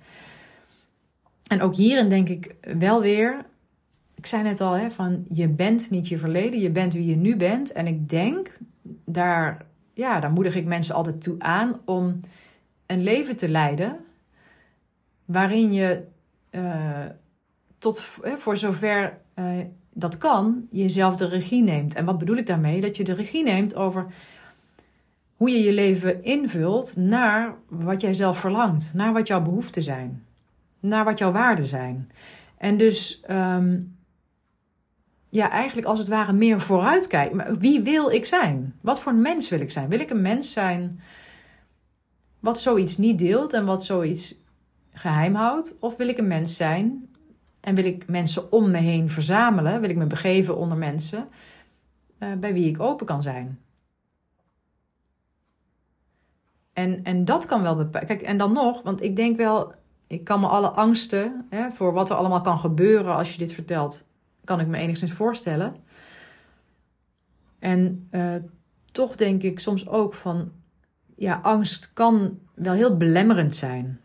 En 1.47 1.61
ook 1.61 1.75
hierin 1.75 2.09
denk 2.09 2.29
ik 2.29 2.55
wel 2.77 3.01
weer 3.01 3.45
ik 4.21 4.27
zei 4.27 4.43
net 4.43 4.61
al, 4.61 4.73
hè, 4.73 4.91
van 4.91 5.25
je 5.29 5.47
bent 5.47 5.89
niet 5.89 6.07
je 6.07 6.17
verleden, 6.17 6.59
je 6.59 6.71
bent 6.71 6.93
wie 6.93 7.05
je 7.05 7.15
nu 7.15 7.35
bent. 7.35 7.71
En 7.71 7.87
ik 7.87 8.09
denk, 8.09 8.51
daar, 9.05 9.65
ja, 9.93 10.19
daar 10.19 10.31
moedig 10.31 10.55
ik 10.55 10.65
mensen 10.65 10.95
altijd 10.95 11.21
toe 11.21 11.35
aan 11.39 11.79
om 11.85 12.19
een 12.85 13.03
leven 13.03 13.37
te 13.37 13.49
leiden 13.49 13.97
waarin 15.25 15.73
je 15.73 16.03
uh, 16.51 17.05
tot, 17.77 18.01
voor 18.37 18.57
zover 18.57 19.17
uh, 19.35 19.45
dat 19.93 20.17
kan, 20.17 20.67
jezelf 20.71 21.15
de 21.15 21.27
regie 21.27 21.63
neemt. 21.63 21.93
En 21.93 22.05
wat 22.05 22.17
bedoel 22.17 22.37
ik 22.37 22.45
daarmee? 22.45 22.81
Dat 22.81 22.97
je 22.97 23.03
de 23.03 23.13
regie 23.13 23.43
neemt 23.43 23.75
over 23.75 24.05
hoe 25.35 25.49
je 25.49 25.63
je 25.63 25.73
leven 25.73 26.23
invult 26.23 26.95
naar 26.97 27.55
wat 27.67 28.01
jij 28.01 28.13
zelf 28.13 28.39
verlangt, 28.39 28.93
naar 28.93 29.13
wat 29.13 29.27
jouw 29.27 29.41
behoeften 29.41 29.81
zijn, 29.81 30.23
naar 30.79 31.05
wat 31.05 31.19
jouw 31.19 31.31
waarden 31.31 31.67
zijn. 31.67 32.11
En 32.57 32.77
dus 32.77 33.21
ehm, 33.21 33.79
ja, 35.31 35.49
eigenlijk 35.49 35.87
als 35.87 35.99
het 35.99 36.07
ware 36.07 36.33
meer 36.33 36.61
vooruitkijken. 36.61 37.59
Wie 37.59 37.81
wil 37.81 38.09
ik 38.09 38.25
zijn? 38.25 38.75
Wat 38.81 38.99
voor 38.99 39.11
een 39.11 39.21
mens 39.21 39.49
wil 39.49 39.59
ik 39.59 39.71
zijn? 39.71 39.89
Wil 39.89 39.99
ik 39.99 40.09
een 40.09 40.21
mens 40.21 40.51
zijn 40.51 41.01
wat 42.39 42.59
zoiets 42.59 42.97
niet 42.97 43.17
deelt 43.17 43.53
en 43.53 43.65
wat 43.65 43.85
zoiets 43.85 44.39
geheim 44.93 45.35
houdt? 45.35 45.75
Of 45.79 45.95
wil 45.95 46.07
ik 46.07 46.17
een 46.17 46.27
mens 46.27 46.55
zijn 46.55 47.09
en 47.59 47.75
wil 47.75 47.85
ik 47.85 48.07
mensen 48.07 48.51
om 48.51 48.71
me 48.71 48.77
heen 48.77 49.09
verzamelen? 49.09 49.81
Wil 49.81 49.89
ik 49.89 49.95
me 49.95 50.05
begeven 50.05 50.57
onder 50.57 50.77
mensen 50.77 51.27
uh, 52.19 52.33
bij 52.33 52.53
wie 52.53 52.69
ik 52.69 52.79
open 52.79 53.05
kan 53.05 53.21
zijn? 53.21 53.59
En, 56.73 57.03
en 57.03 57.25
dat 57.25 57.45
kan 57.45 57.61
wel 57.61 57.75
bepalen. 57.75 58.07
Kijk, 58.07 58.21
en 58.21 58.37
dan 58.37 58.53
nog, 58.53 58.81
want 58.81 59.01
ik 59.01 59.15
denk 59.15 59.37
wel, 59.37 59.73
ik 60.07 60.23
kan 60.23 60.39
me 60.39 60.47
alle 60.47 60.69
angsten 60.69 61.45
hè, 61.49 61.71
voor 61.71 61.93
wat 61.93 62.09
er 62.09 62.15
allemaal 62.15 62.41
kan 62.41 62.59
gebeuren 62.59 63.15
als 63.15 63.31
je 63.31 63.37
dit 63.37 63.53
vertelt, 63.53 64.09
kan 64.43 64.59
ik 64.59 64.67
me 64.67 64.77
enigszins 64.77 65.11
voorstellen. 65.11 65.75
En 67.59 68.07
uh, 68.11 68.35
toch 68.91 69.15
denk 69.15 69.43
ik 69.43 69.59
soms 69.59 69.87
ook 69.87 70.13
van, 70.13 70.51
ja, 71.15 71.39
angst 71.43 71.93
kan 71.93 72.39
wel 72.55 72.73
heel 72.73 72.97
belemmerend 72.97 73.55
zijn. 73.55 74.01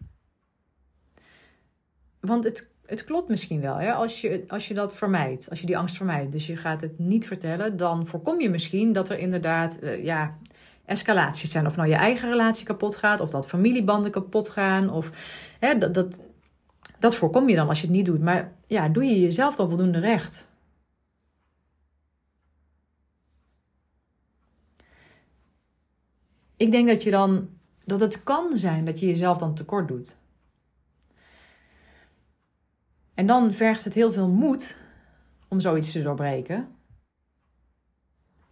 Want 2.20 2.44
het, 2.44 2.70
het 2.86 3.04
klopt 3.04 3.28
misschien 3.28 3.60
wel, 3.60 3.76
hè? 3.76 3.92
Als, 3.92 4.20
je, 4.20 4.44
als 4.48 4.68
je 4.68 4.74
dat 4.74 4.94
vermijdt, 4.94 5.50
als 5.50 5.60
je 5.60 5.66
die 5.66 5.78
angst 5.78 5.96
vermijdt. 5.96 6.32
Dus 6.32 6.46
je 6.46 6.56
gaat 6.56 6.80
het 6.80 6.98
niet 6.98 7.26
vertellen, 7.26 7.76
dan 7.76 8.06
voorkom 8.06 8.40
je 8.40 8.50
misschien 8.50 8.92
dat 8.92 9.08
er 9.08 9.18
inderdaad 9.18 9.78
uh, 9.82 10.04
ja, 10.04 10.38
escalaties 10.84 11.50
zijn. 11.50 11.66
Of 11.66 11.76
nou 11.76 11.88
je 11.88 11.94
eigen 11.94 12.30
relatie 12.30 12.66
kapot 12.66 12.96
gaat, 12.96 13.20
of 13.20 13.30
dat 13.30 13.46
familiebanden 13.46 14.10
kapot 14.10 14.48
gaan. 14.48 14.90
Of 14.90 15.10
hè, 15.58 15.78
dat, 15.78 15.94
dat, 15.94 16.18
dat 16.98 17.16
voorkom 17.16 17.48
je 17.48 17.56
dan 17.56 17.68
als 17.68 17.80
je 17.80 17.86
het 17.86 17.96
niet 17.96 18.06
doet. 18.06 18.20
Maar 18.20 18.52
ja, 18.66 18.88
doe 18.88 19.04
je 19.04 19.20
jezelf 19.20 19.56
dan 19.56 19.68
voldoende 19.68 19.98
recht? 19.98 20.48
Ik 26.56 26.70
denk 26.70 26.88
dat 26.88 27.02
je 27.02 27.10
dan 27.10 27.48
dat 27.84 28.00
het 28.00 28.22
kan 28.22 28.56
zijn 28.56 28.84
dat 28.84 29.00
je 29.00 29.06
jezelf 29.06 29.38
dan 29.38 29.54
tekort 29.54 29.88
doet. 29.88 30.16
En 33.14 33.26
dan 33.26 33.52
vergt 33.52 33.84
het 33.84 33.94
heel 33.94 34.12
veel 34.12 34.28
moed 34.28 34.76
om 35.48 35.60
zoiets 35.60 35.92
te 35.92 36.02
doorbreken. 36.02 36.75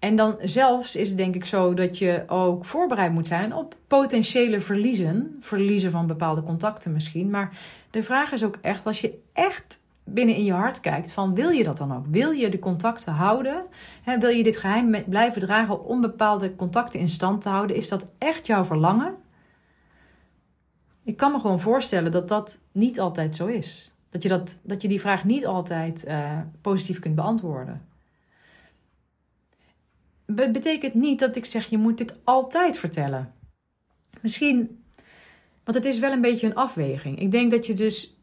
En 0.04 0.16
dan 0.16 0.36
zelfs 0.40 0.96
is 0.96 1.08
het 1.08 1.18
denk 1.18 1.34
ik 1.34 1.44
zo 1.44 1.74
dat 1.74 1.98
je 1.98 2.24
ook 2.26 2.64
voorbereid 2.64 3.12
moet 3.12 3.28
zijn 3.28 3.54
op 3.54 3.76
potentiële 3.86 4.60
verliezen. 4.60 5.36
Verliezen 5.40 5.90
van 5.90 6.06
bepaalde 6.06 6.42
contacten 6.42 6.92
misschien. 6.92 7.30
Maar 7.30 7.58
de 7.90 8.02
vraag 8.02 8.32
is 8.32 8.44
ook 8.44 8.58
echt, 8.60 8.86
als 8.86 9.00
je 9.00 9.18
echt 9.32 9.80
binnen 10.04 10.34
in 10.34 10.44
je 10.44 10.52
hart 10.52 10.80
kijkt, 10.80 11.12
van 11.12 11.34
wil 11.34 11.50
je 11.50 11.64
dat 11.64 11.76
dan 11.76 11.96
ook? 11.96 12.06
Wil 12.06 12.30
je 12.30 12.50
de 12.50 12.58
contacten 12.58 13.12
houden? 13.12 13.64
wil 14.18 14.28
je 14.28 14.42
dit 14.42 14.56
geheim 14.56 15.04
blijven 15.08 15.40
dragen 15.40 15.84
om 15.84 16.00
bepaalde 16.00 16.56
contacten 16.56 17.00
in 17.00 17.08
stand 17.08 17.40
te 17.40 17.48
houden? 17.48 17.76
Is 17.76 17.88
dat 17.88 18.06
echt 18.18 18.46
jouw 18.46 18.64
verlangen? 18.64 19.14
Ik 21.04 21.16
kan 21.16 21.32
me 21.32 21.40
gewoon 21.40 21.60
voorstellen 21.60 22.12
dat 22.12 22.28
dat 22.28 22.58
niet 22.72 23.00
altijd 23.00 23.36
zo 23.36 23.46
is. 23.46 23.92
Dat 24.10 24.22
je, 24.22 24.28
dat, 24.28 24.60
dat 24.62 24.82
je 24.82 24.88
die 24.88 25.00
vraag 25.00 25.24
niet 25.24 25.46
altijd 25.46 26.04
uh, 26.08 26.38
positief 26.60 26.98
kunt 26.98 27.14
beantwoorden 27.14 27.92
betekent 30.26 30.94
niet 30.94 31.18
dat 31.18 31.36
ik 31.36 31.44
zeg 31.44 31.66
je 31.66 31.78
moet 31.78 31.98
dit 31.98 32.14
altijd 32.24 32.78
vertellen. 32.78 33.32
Misschien, 34.22 34.84
want 35.64 35.76
het 35.76 35.86
is 35.86 35.98
wel 35.98 36.12
een 36.12 36.20
beetje 36.20 36.46
een 36.46 36.54
afweging. 36.54 37.18
Ik 37.18 37.30
denk 37.30 37.50
dat 37.50 37.66
je 37.66 37.74
dus, 37.74 38.16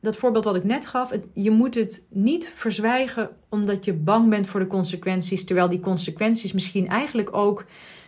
dat 0.00 0.16
voorbeeld 0.16 0.44
wat 0.44 0.56
ik 0.56 0.64
net 0.64 0.86
gaf, 0.86 1.12
je 1.34 1.50
moet 1.50 1.74
het 1.74 2.04
niet 2.08 2.48
verzwijgen 2.48 3.30
omdat 3.48 3.84
je 3.84 3.92
bang 3.92 4.28
bent 4.28 4.46
voor 4.46 4.60
de 4.60 4.66
consequenties, 4.66 5.44
terwijl 5.44 5.68
die 5.68 5.80
consequenties 5.80 6.52
misschien 6.52 6.88
eigenlijk 6.88 7.36
ook 7.36 7.64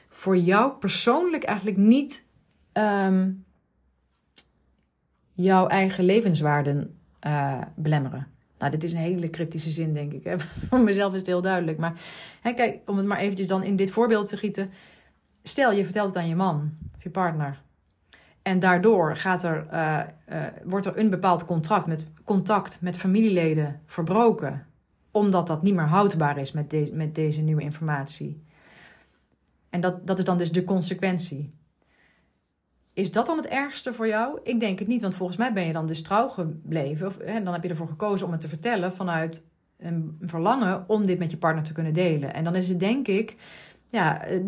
voor 0.08 0.36
jou 0.36 0.72
persoonlijk 0.72 1.44
eigenlijk 1.44 1.76
niet 1.76 2.24
um, 2.72 3.44
jouw 5.34 5.66
eigen 5.66 6.04
levenswaarden 6.04 6.98
uh, 7.26 7.60
belemmeren. 7.76 8.26
Nou, 8.58 8.70
dit 8.70 8.82
is 8.82 8.92
een 8.92 8.98
hele 8.98 9.30
cryptische 9.30 9.70
zin, 9.70 9.94
denk 9.94 10.12
ik. 10.12 10.24
Hè? 10.24 10.38
Voor 10.68 10.80
mezelf 10.80 11.12
is 11.12 11.18
het 11.18 11.26
heel 11.26 11.42
duidelijk. 11.42 11.78
Maar 11.78 12.00
hè, 12.40 12.52
kijk, 12.52 12.78
om 12.86 12.96
het 12.96 13.06
maar 13.06 13.18
eventjes 13.18 13.46
dan 13.46 13.62
in 13.62 13.76
dit 13.76 13.90
voorbeeld 13.90 14.28
te 14.28 14.36
gieten. 14.36 14.70
Stel, 15.42 15.72
je 15.72 15.84
vertelt 15.84 16.08
het 16.08 16.16
aan 16.16 16.28
je 16.28 16.34
man 16.34 16.76
of 16.96 17.02
je 17.02 17.10
partner. 17.10 17.62
En 18.42 18.58
daardoor 18.58 19.16
gaat 19.16 19.42
er, 19.42 19.66
uh, 19.72 20.00
uh, 20.32 20.44
wordt 20.64 20.86
er 20.86 20.98
een 20.98 21.10
bepaald 21.10 21.44
contract 21.44 21.86
met, 21.86 22.04
contact 22.24 22.80
met 22.80 22.96
familieleden 22.96 23.80
verbroken. 23.86 24.66
Omdat 25.10 25.46
dat 25.46 25.62
niet 25.62 25.74
meer 25.74 25.86
houdbaar 25.86 26.38
is 26.38 26.52
met, 26.52 26.92
met 26.92 27.14
deze 27.14 27.40
nieuwe 27.40 27.62
informatie. 27.62 28.42
En 29.70 29.80
dat, 29.80 30.06
dat 30.06 30.18
is 30.18 30.24
dan 30.24 30.38
dus 30.38 30.52
de 30.52 30.64
consequentie. 30.64 31.52
Is 32.98 33.12
dat 33.12 33.26
dan 33.26 33.36
het 33.36 33.46
ergste 33.46 33.92
voor 33.92 34.08
jou? 34.08 34.38
Ik 34.42 34.60
denk 34.60 34.78
het 34.78 34.88
niet, 34.88 35.02
want 35.02 35.14
volgens 35.14 35.38
mij 35.38 35.52
ben 35.52 35.66
je 35.66 35.72
dan 35.72 35.86
dus 35.86 36.02
trouw 36.02 36.28
gebleven. 36.28 37.06
Of, 37.06 37.18
hè, 37.24 37.42
dan 37.42 37.52
heb 37.52 37.62
je 37.62 37.68
ervoor 37.68 37.88
gekozen 37.88 38.26
om 38.26 38.32
het 38.32 38.40
te 38.40 38.48
vertellen 38.48 38.92
vanuit 38.92 39.42
een 39.78 40.18
verlangen 40.20 40.84
om 40.86 41.06
dit 41.06 41.18
met 41.18 41.30
je 41.30 41.36
partner 41.36 41.64
te 41.64 41.72
kunnen 41.72 41.92
delen. 41.92 42.34
En 42.34 42.44
dan 42.44 42.54
is 42.54 42.68
het 42.68 42.80
denk 42.80 43.08
ik, 43.08 43.36
ja, 43.88 44.24
eh, 44.24 44.40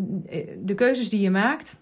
de 0.63 0.75
keuzes 0.75 1.09
die 1.09 1.21
je 1.21 1.29
maakt 1.29 1.77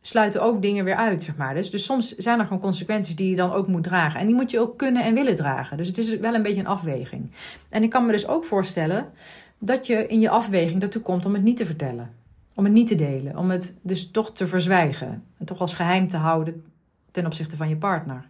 sluiten 0.00 0.42
ook 0.42 0.62
dingen 0.62 0.84
weer 0.84 0.94
uit, 0.94 1.24
zeg 1.24 1.36
maar. 1.36 1.54
Dus, 1.54 1.70
dus 1.70 1.84
soms 1.84 2.16
zijn 2.16 2.38
er 2.38 2.46
gewoon 2.46 2.62
consequenties 2.62 3.16
die 3.16 3.30
je 3.30 3.36
dan 3.36 3.52
ook 3.52 3.66
moet 3.66 3.82
dragen. 3.84 4.20
En 4.20 4.26
die 4.26 4.34
moet 4.34 4.50
je 4.50 4.60
ook 4.60 4.78
kunnen 4.78 5.02
en 5.02 5.14
willen 5.14 5.36
dragen. 5.36 5.76
Dus 5.76 5.86
het 5.86 5.98
is 5.98 6.16
wel 6.16 6.34
een 6.34 6.42
beetje 6.42 6.60
een 6.60 6.66
afweging. 6.66 7.30
En 7.68 7.82
ik 7.82 7.90
kan 7.90 8.06
me 8.06 8.12
dus 8.12 8.28
ook 8.28 8.44
voorstellen 8.44 9.10
dat 9.58 9.86
je 9.86 10.06
in 10.06 10.20
je 10.20 10.28
afweging 10.28 10.82
ertoe 10.82 11.02
komt 11.02 11.26
om 11.26 11.34
het 11.34 11.42
niet 11.42 11.56
te 11.56 11.66
vertellen. 11.66 12.22
Om 12.54 12.64
het 12.64 12.72
niet 12.72 12.86
te 12.86 12.94
delen, 12.94 13.36
om 13.36 13.50
het 13.50 13.78
dus 13.82 14.10
toch 14.10 14.32
te 14.32 14.46
verzwijgen. 14.46 15.24
En 15.38 15.46
toch 15.46 15.60
als 15.60 15.74
geheim 15.74 16.08
te 16.08 16.16
houden 16.16 16.64
ten 17.10 17.26
opzichte 17.26 17.56
van 17.56 17.68
je 17.68 17.76
partner. 17.76 18.28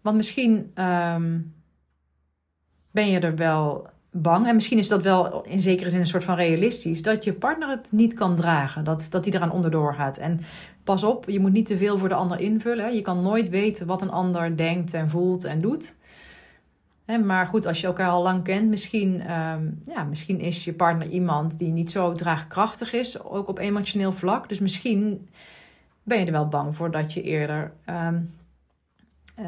Want 0.00 0.16
misschien 0.16 0.72
um, 0.74 1.54
ben 2.90 3.10
je 3.10 3.20
er 3.20 3.36
wel 3.36 3.88
bang, 4.10 4.46
en 4.46 4.54
misschien 4.54 4.78
is 4.78 4.88
dat 4.88 5.02
wel 5.02 5.42
in 5.42 5.60
zekere 5.60 5.90
zin 5.90 6.00
een 6.00 6.06
soort 6.06 6.24
van 6.24 6.36
realistisch, 6.36 7.02
dat 7.02 7.24
je 7.24 7.32
partner 7.32 7.68
het 7.68 7.92
niet 7.92 8.14
kan 8.14 8.36
dragen, 8.36 8.84
dat, 8.84 9.06
dat 9.10 9.24
die 9.24 9.34
eraan 9.34 9.50
onderdoor 9.50 9.94
gaat. 9.94 10.16
En 10.16 10.40
pas 10.84 11.02
op, 11.02 11.28
je 11.28 11.40
moet 11.40 11.52
niet 11.52 11.66
te 11.66 11.76
veel 11.76 11.98
voor 11.98 12.08
de 12.08 12.14
ander 12.14 12.40
invullen. 12.40 12.94
Je 12.94 13.02
kan 13.02 13.22
nooit 13.22 13.48
weten 13.48 13.86
wat 13.86 14.02
een 14.02 14.10
ander 14.10 14.56
denkt 14.56 14.94
en 14.94 15.10
voelt 15.10 15.44
en 15.44 15.60
doet 15.60 15.94
maar 17.24 17.46
goed, 17.46 17.66
als 17.66 17.80
je 17.80 17.86
elkaar 17.86 18.08
al 18.08 18.22
lang 18.22 18.44
kent, 18.44 18.68
misschien, 18.68 19.32
um, 19.32 19.80
ja, 19.84 20.04
misschien 20.04 20.40
is 20.40 20.64
je 20.64 20.72
partner 20.72 21.08
iemand 21.08 21.58
die 21.58 21.72
niet 21.72 21.90
zo 21.90 22.12
draagkrachtig 22.12 22.92
is, 22.92 23.22
ook 23.22 23.48
op 23.48 23.58
emotioneel 23.58 24.12
vlak. 24.12 24.48
Dus 24.48 24.60
misschien 24.60 25.28
ben 26.02 26.18
je 26.18 26.26
er 26.26 26.32
wel 26.32 26.48
bang 26.48 26.76
voor 26.76 26.90
dat 26.90 27.12
je 27.12 27.22
eerder 27.22 27.72
um, 27.86 28.30
uh, 29.38 29.46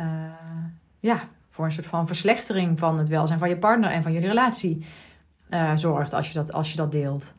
ja, 1.01 1.29
voor 1.51 1.65
een 1.65 1.73
soort 1.73 1.87
van 1.87 2.07
verslechtering 2.07 2.79
van 2.79 2.99
het 2.99 3.09
welzijn 3.09 3.39
van 3.39 3.49
je 3.49 3.57
partner 3.57 3.91
en 3.91 4.03
van 4.03 4.13
jullie 4.13 4.29
relatie 4.29 4.87
uh, 5.51 5.73
zorgt 5.75 6.13
als 6.13 6.29
je 6.29 6.35
dat, 6.35 6.53
als 6.53 6.71
je 6.71 6.77
dat 6.77 6.93
deelt. 6.93 7.35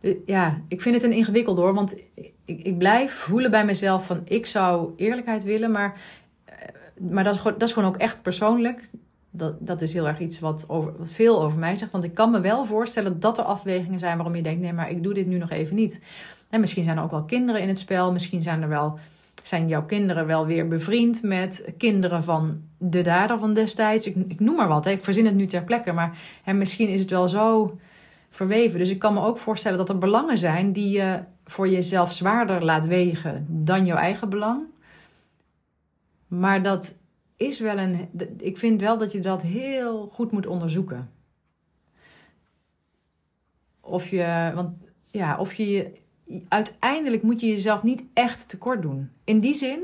Dus, 0.00 0.14
ja, 0.26 0.60
ik 0.68 0.80
vind 0.80 0.94
het 0.94 1.04
een 1.04 1.12
ingewikkeld 1.12 1.56
hoor, 1.56 1.74
want 1.74 1.96
ik, 2.14 2.32
ik 2.44 2.78
blijf 2.78 3.12
voelen 3.12 3.50
bij 3.50 3.64
mezelf 3.64 4.06
van 4.06 4.20
ik 4.24 4.46
zou 4.46 4.92
eerlijkheid 4.96 5.42
willen, 5.42 5.70
maar, 5.70 6.00
uh, 6.48 7.10
maar 7.10 7.24
dat, 7.24 7.34
is, 7.34 7.42
dat 7.42 7.62
is 7.62 7.72
gewoon 7.72 7.88
ook 7.88 7.96
echt 7.96 8.22
persoonlijk 8.22 8.90
dat, 9.30 9.54
dat 9.66 9.80
is 9.80 9.92
heel 9.92 10.08
erg 10.08 10.18
iets 10.18 10.40
wat, 10.40 10.64
over, 10.68 10.92
wat 10.98 11.10
veel 11.10 11.42
over 11.42 11.58
mij 11.58 11.76
zegt. 11.76 11.92
Want 11.92 12.04
ik 12.04 12.14
kan 12.14 12.30
me 12.30 12.40
wel 12.40 12.64
voorstellen 12.64 13.20
dat 13.20 13.38
er 13.38 13.44
afwegingen 13.44 13.98
zijn 13.98 14.16
waarom 14.16 14.34
je 14.34 14.42
denkt: 14.42 14.60
nee, 14.60 14.72
maar 14.72 14.90
ik 14.90 15.02
doe 15.02 15.14
dit 15.14 15.26
nu 15.26 15.38
nog 15.38 15.50
even 15.50 15.76
niet. 15.76 16.00
En 16.50 16.60
misschien 16.60 16.84
zijn 16.84 16.96
er 16.96 17.02
ook 17.02 17.10
wel 17.10 17.24
kinderen 17.24 17.60
in 17.60 17.68
het 17.68 17.78
spel. 17.78 18.12
Misschien 18.12 18.42
zijn 18.42 18.62
er 18.62 18.68
wel. 18.68 18.98
Zijn 19.42 19.68
jouw 19.68 19.84
kinderen 19.84 20.26
wel 20.26 20.46
weer 20.46 20.68
bevriend 20.68 21.22
met 21.22 21.72
kinderen 21.78 22.22
van 22.22 22.60
de 22.78 23.02
dader 23.02 23.38
van 23.38 23.54
destijds? 23.54 24.06
Ik, 24.06 24.16
ik 24.28 24.40
noem 24.40 24.56
maar 24.56 24.68
wat, 24.68 24.84
hè. 24.84 24.90
ik 24.90 25.04
verzin 25.04 25.26
het 25.26 25.34
nu 25.34 25.46
ter 25.46 25.64
plekke. 25.64 25.92
Maar 25.92 26.18
hè, 26.42 26.52
misschien 26.52 26.88
is 26.88 27.00
het 27.00 27.10
wel 27.10 27.28
zo 27.28 27.78
verweven. 28.30 28.78
Dus 28.78 28.90
ik 28.90 28.98
kan 28.98 29.14
me 29.14 29.20
ook 29.20 29.38
voorstellen 29.38 29.78
dat 29.78 29.88
er 29.88 29.98
belangen 29.98 30.38
zijn 30.38 30.72
die 30.72 30.90
je 30.90 31.20
voor 31.44 31.68
jezelf 31.68 32.12
zwaarder 32.12 32.64
laat 32.64 32.86
wegen 32.86 33.46
dan 33.48 33.86
jouw 33.86 33.96
eigen 33.96 34.28
belang. 34.28 34.62
Maar 36.26 36.62
dat 36.62 36.94
is 37.40 37.60
wel 37.60 37.78
een. 37.78 38.08
Ik 38.38 38.58
vind 38.58 38.80
wel 38.80 38.98
dat 38.98 39.12
je 39.12 39.20
dat 39.20 39.42
heel 39.42 40.06
goed 40.12 40.32
moet 40.32 40.46
onderzoeken. 40.46 41.10
Of 43.80 44.08
je. 44.08 44.52
Want 44.54 44.76
ja, 45.10 45.38
of 45.38 45.54
je. 45.54 45.92
Uiteindelijk 46.48 47.22
moet 47.22 47.40
je 47.40 47.46
jezelf 47.46 47.82
niet 47.82 48.02
echt 48.12 48.48
tekort 48.48 48.82
doen. 48.82 49.10
In 49.24 49.38
die 49.38 49.54
zin. 49.54 49.82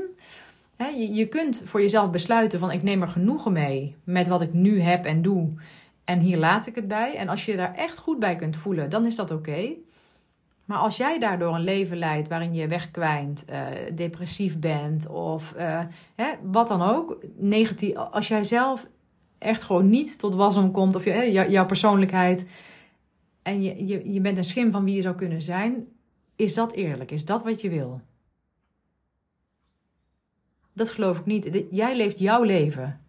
je, 0.77 1.13
je 1.13 1.27
kunt 1.27 1.61
voor 1.65 1.81
jezelf 1.81 2.11
besluiten 2.11 2.59
van 2.59 2.71
ik 2.71 2.83
neem 2.83 3.01
er 3.01 3.07
genoegen 3.07 3.51
mee 3.51 3.95
met 4.03 4.27
wat 4.27 4.41
ik 4.41 4.53
nu 4.53 4.79
heb 4.79 5.05
en 5.05 5.21
doe. 5.21 5.53
En 6.03 6.19
hier 6.19 6.37
laat 6.37 6.67
ik 6.67 6.75
het 6.75 6.87
bij. 6.87 7.15
En 7.15 7.29
als 7.29 7.45
je 7.45 7.55
daar 7.55 7.75
echt 7.75 7.97
goed 7.97 8.19
bij 8.19 8.35
kunt 8.35 8.57
voelen, 8.57 8.89
dan 8.89 9.05
is 9.05 9.15
dat 9.15 9.31
oké. 9.31 9.73
Maar 10.67 10.77
als 10.77 10.97
jij 10.97 11.19
daardoor 11.19 11.55
een 11.55 11.63
leven 11.63 11.97
leidt 11.97 12.27
waarin 12.27 12.53
je 12.53 12.67
wegkwijnt, 12.67 13.45
uh, 13.49 13.67
depressief 13.95 14.59
bent 14.59 15.09
of 15.09 15.53
uh, 15.57 15.83
hè, 16.15 16.27
wat 16.41 16.67
dan 16.67 16.81
ook, 16.81 17.17
negatief, 17.35 17.95
als 17.95 18.27
jij 18.27 18.43
zelf 18.43 18.87
echt 19.37 19.63
gewoon 19.63 19.89
niet 19.89 20.19
tot 20.19 20.35
wasdom 20.35 20.71
komt 20.71 20.95
of 20.95 21.03
je, 21.03 21.09
hè, 21.09 21.21
jouw 21.21 21.65
persoonlijkheid 21.65 22.45
en 23.41 23.61
je, 23.61 23.87
je, 23.87 24.13
je 24.13 24.21
bent 24.21 24.37
een 24.37 24.43
schim 24.43 24.71
van 24.71 24.83
wie 24.83 24.95
je 24.95 25.01
zou 25.01 25.15
kunnen 25.15 25.41
zijn, 25.41 25.87
is 26.35 26.53
dat 26.53 26.73
eerlijk? 26.73 27.11
Is 27.11 27.25
dat 27.25 27.43
wat 27.43 27.61
je 27.61 27.69
wil? 27.69 28.01
Dat 30.73 30.89
geloof 30.89 31.19
ik 31.19 31.25
niet. 31.25 31.63
Jij 31.69 31.95
leeft 31.95 32.19
jouw 32.19 32.43
leven. 32.43 33.01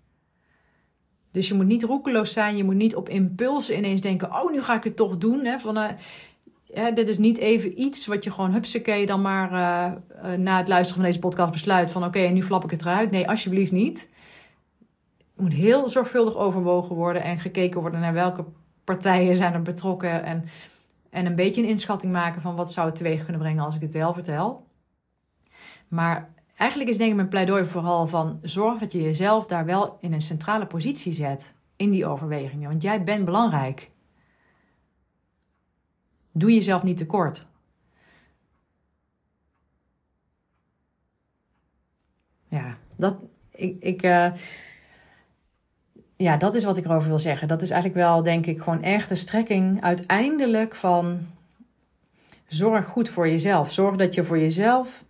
Dus 1.31 1.49
je 1.49 1.55
moet 1.55 1.67
niet 1.67 1.83
roekeloos 1.83 2.33
zijn. 2.33 2.57
Je 2.57 2.65
moet 2.65 2.75
niet 2.75 2.97
op 2.97 3.09
impulsen 3.09 3.77
ineens 3.77 4.01
denken: 4.01 4.33
oh, 4.33 4.51
nu 4.51 4.63
ga 4.63 4.75
ik 4.75 4.85
het 4.85 4.97
toch 4.97 5.19
doen. 5.19 5.45
Hè, 5.45 5.59
van, 5.59 5.77
uh, 5.77 5.89
ja, 6.75 6.91
dit 6.91 7.09
is 7.09 7.19
niet 7.19 7.39
even 7.39 7.81
iets 7.81 8.07
wat 8.07 8.25
je 8.25 8.31
gewoon 8.31 8.53
hupsakee 8.53 9.07
dan 9.07 9.21
maar 9.21 9.53
uh, 9.53 9.93
uh, 10.31 10.39
na 10.39 10.59
het 10.59 10.69
luisteren 10.69 11.03
van 11.03 11.11
deze 11.11 11.19
podcast 11.19 11.53
besluit 11.53 11.91
van 11.91 12.05
oké, 12.05 12.19
okay, 12.19 12.31
nu 12.31 12.43
flap 12.43 12.65
ik 12.65 12.71
het 12.71 12.81
eruit. 12.81 13.11
Nee, 13.11 13.29
alsjeblieft 13.29 13.73
niet. 13.73 14.09
Het 15.19 15.47
moet 15.47 15.53
heel 15.53 15.89
zorgvuldig 15.89 16.37
overwogen 16.37 16.97
worden 16.97 17.23
en 17.23 17.39
gekeken 17.39 17.81
worden 17.81 18.01
naar 18.01 18.13
welke 18.13 18.45
partijen 18.85 19.37
zijn 19.37 19.53
er 19.53 19.63
betrokken. 19.63 20.25
En, 20.25 20.45
en 21.11 21.27
een 21.27 21.35
beetje 21.35 21.63
een 21.63 21.69
inschatting 21.69 22.13
maken 22.13 22.43
van 22.43 22.57
wat 22.57 22.73
zou 22.73 22.87
het 22.87 22.97
teweeg 22.97 23.23
kunnen 23.23 23.41
brengen 23.41 23.65
als 23.65 23.75
ik 23.75 23.81
dit 23.81 23.93
wel 23.93 24.15
vertel. 24.15 24.67
Maar 25.89 26.31
eigenlijk 26.57 26.91
is 26.91 26.99
denk 26.99 27.11
ik 27.11 27.17
mijn 27.17 27.29
pleidooi 27.29 27.65
vooral 27.65 28.07
van 28.07 28.39
zorg 28.43 28.79
dat 28.79 28.93
je 28.93 29.03
jezelf 29.03 29.47
daar 29.47 29.65
wel 29.65 29.97
in 30.01 30.13
een 30.13 30.21
centrale 30.21 30.67
positie 30.67 31.13
zet 31.13 31.55
in 31.77 31.91
die 31.91 32.07
overwegingen. 32.07 32.69
Want 32.69 32.83
jij 32.83 33.05
bent 33.05 33.25
belangrijk. 33.25 33.91
Doe 36.39 36.53
jezelf 36.53 36.83
niet 36.83 36.97
tekort. 36.97 37.47
Ja, 42.49 42.77
dat, 42.97 43.17
ik, 43.51 43.83
ik, 43.83 44.03
uh, 44.03 44.33
ja, 46.17 46.37
dat 46.37 46.55
is 46.55 46.65
wat 46.65 46.77
ik 46.77 46.85
erover 46.85 47.09
wil 47.09 47.19
zeggen. 47.19 47.49
Dat 47.49 47.63
is 47.63 47.71
eigenlijk 47.71 48.01
wel, 48.01 48.23
denk 48.23 48.47
ik, 48.47 48.59
gewoon 48.59 48.83
echt 48.83 49.09
de 49.09 49.15
strekking 49.15 49.83
uiteindelijk 49.83 50.75
van 50.75 51.27
zorg 52.47 52.87
goed 52.87 53.09
voor 53.09 53.29
jezelf. 53.29 53.73
Zorg 53.73 53.97
dat 53.97 54.15
je 54.15 54.25
voor 54.25 54.39
jezelf, 54.39 55.05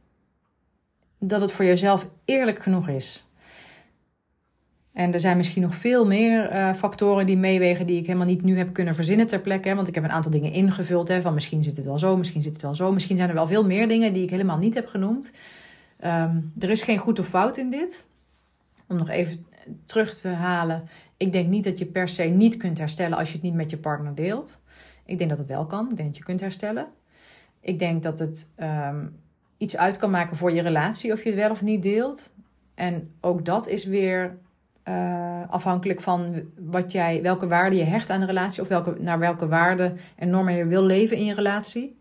dat 1.18 1.40
het 1.40 1.52
voor 1.52 1.64
jezelf 1.64 2.06
eerlijk 2.24 2.62
genoeg 2.62 2.88
is. 2.88 3.27
En 4.98 5.12
er 5.12 5.20
zijn 5.20 5.36
misschien 5.36 5.62
nog 5.62 5.74
veel 5.74 6.06
meer 6.06 6.52
uh, 6.52 6.74
factoren 6.74 7.26
die 7.26 7.36
meewegen 7.36 7.86
die 7.86 7.98
ik 7.98 8.06
helemaal 8.06 8.26
niet 8.26 8.42
nu 8.42 8.56
heb 8.56 8.72
kunnen 8.72 8.94
verzinnen 8.94 9.26
ter 9.26 9.40
plekke. 9.40 9.74
Want 9.74 9.88
ik 9.88 9.94
heb 9.94 10.04
een 10.04 10.10
aantal 10.10 10.30
dingen 10.30 10.52
ingevuld. 10.52 11.08
Hè, 11.08 11.20
van 11.20 11.34
misschien 11.34 11.62
zit 11.62 11.76
het 11.76 11.86
wel 11.86 11.98
zo, 11.98 12.16
misschien 12.16 12.42
zit 12.42 12.52
het 12.52 12.62
wel 12.62 12.74
zo. 12.74 12.92
Misschien 12.92 13.16
zijn 13.16 13.28
er 13.28 13.34
wel 13.34 13.46
veel 13.46 13.64
meer 13.64 13.88
dingen 13.88 14.12
die 14.12 14.22
ik 14.22 14.30
helemaal 14.30 14.58
niet 14.58 14.74
heb 14.74 14.86
genoemd. 14.86 15.32
Um, 16.04 16.52
er 16.58 16.70
is 16.70 16.82
geen 16.82 16.98
goed 16.98 17.18
of 17.18 17.28
fout 17.28 17.56
in 17.56 17.70
dit. 17.70 18.06
Om 18.88 18.96
nog 18.96 19.08
even 19.08 19.46
terug 19.84 20.14
te 20.14 20.28
halen. 20.28 20.88
Ik 21.16 21.32
denk 21.32 21.48
niet 21.48 21.64
dat 21.64 21.78
je 21.78 21.86
per 21.86 22.08
se 22.08 22.22
niet 22.22 22.56
kunt 22.56 22.78
herstellen 22.78 23.18
als 23.18 23.28
je 23.28 23.34
het 23.34 23.42
niet 23.42 23.54
met 23.54 23.70
je 23.70 23.78
partner 23.78 24.14
deelt. 24.14 24.60
Ik 25.04 25.18
denk 25.18 25.30
dat 25.30 25.38
het 25.38 25.48
wel 25.48 25.66
kan. 25.66 25.90
Ik 25.90 25.96
denk 25.96 26.08
dat 26.08 26.18
je 26.18 26.24
kunt 26.24 26.40
herstellen. 26.40 26.86
Ik 27.60 27.78
denk 27.78 28.02
dat 28.02 28.18
het 28.18 28.48
um, 28.60 29.16
iets 29.56 29.76
uit 29.76 29.98
kan 29.98 30.10
maken 30.10 30.36
voor 30.36 30.52
je 30.52 30.62
relatie 30.62 31.12
of 31.12 31.22
je 31.22 31.28
het 31.28 31.38
wel 31.38 31.50
of 31.50 31.62
niet 31.62 31.82
deelt. 31.82 32.30
En 32.74 33.10
ook 33.20 33.44
dat 33.44 33.68
is 33.68 33.84
weer 33.84 34.36
uh, 34.88 35.40
afhankelijk 35.48 36.00
van 36.00 36.42
wat 36.58 36.92
jij, 36.92 37.22
welke 37.22 37.46
waarde 37.46 37.76
je 37.76 37.84
hecht 37.84 38.10
aan 38.10 38.20
de 38.20 38.26
relatie 38.26 38.62
of 38.62 38.68
welke, 38.68 38.96
naar 39.00 39.18
welke 39.18 39.48
waarden 39.48 39.98
en 40.16 40.30
normen 40.30 40.54
je 40.54 40.66
wil 40.66 40.82
leven 40.82 41.16
in 41.16 41.24
je 41.24 41.34
relatie. 41.34 41.96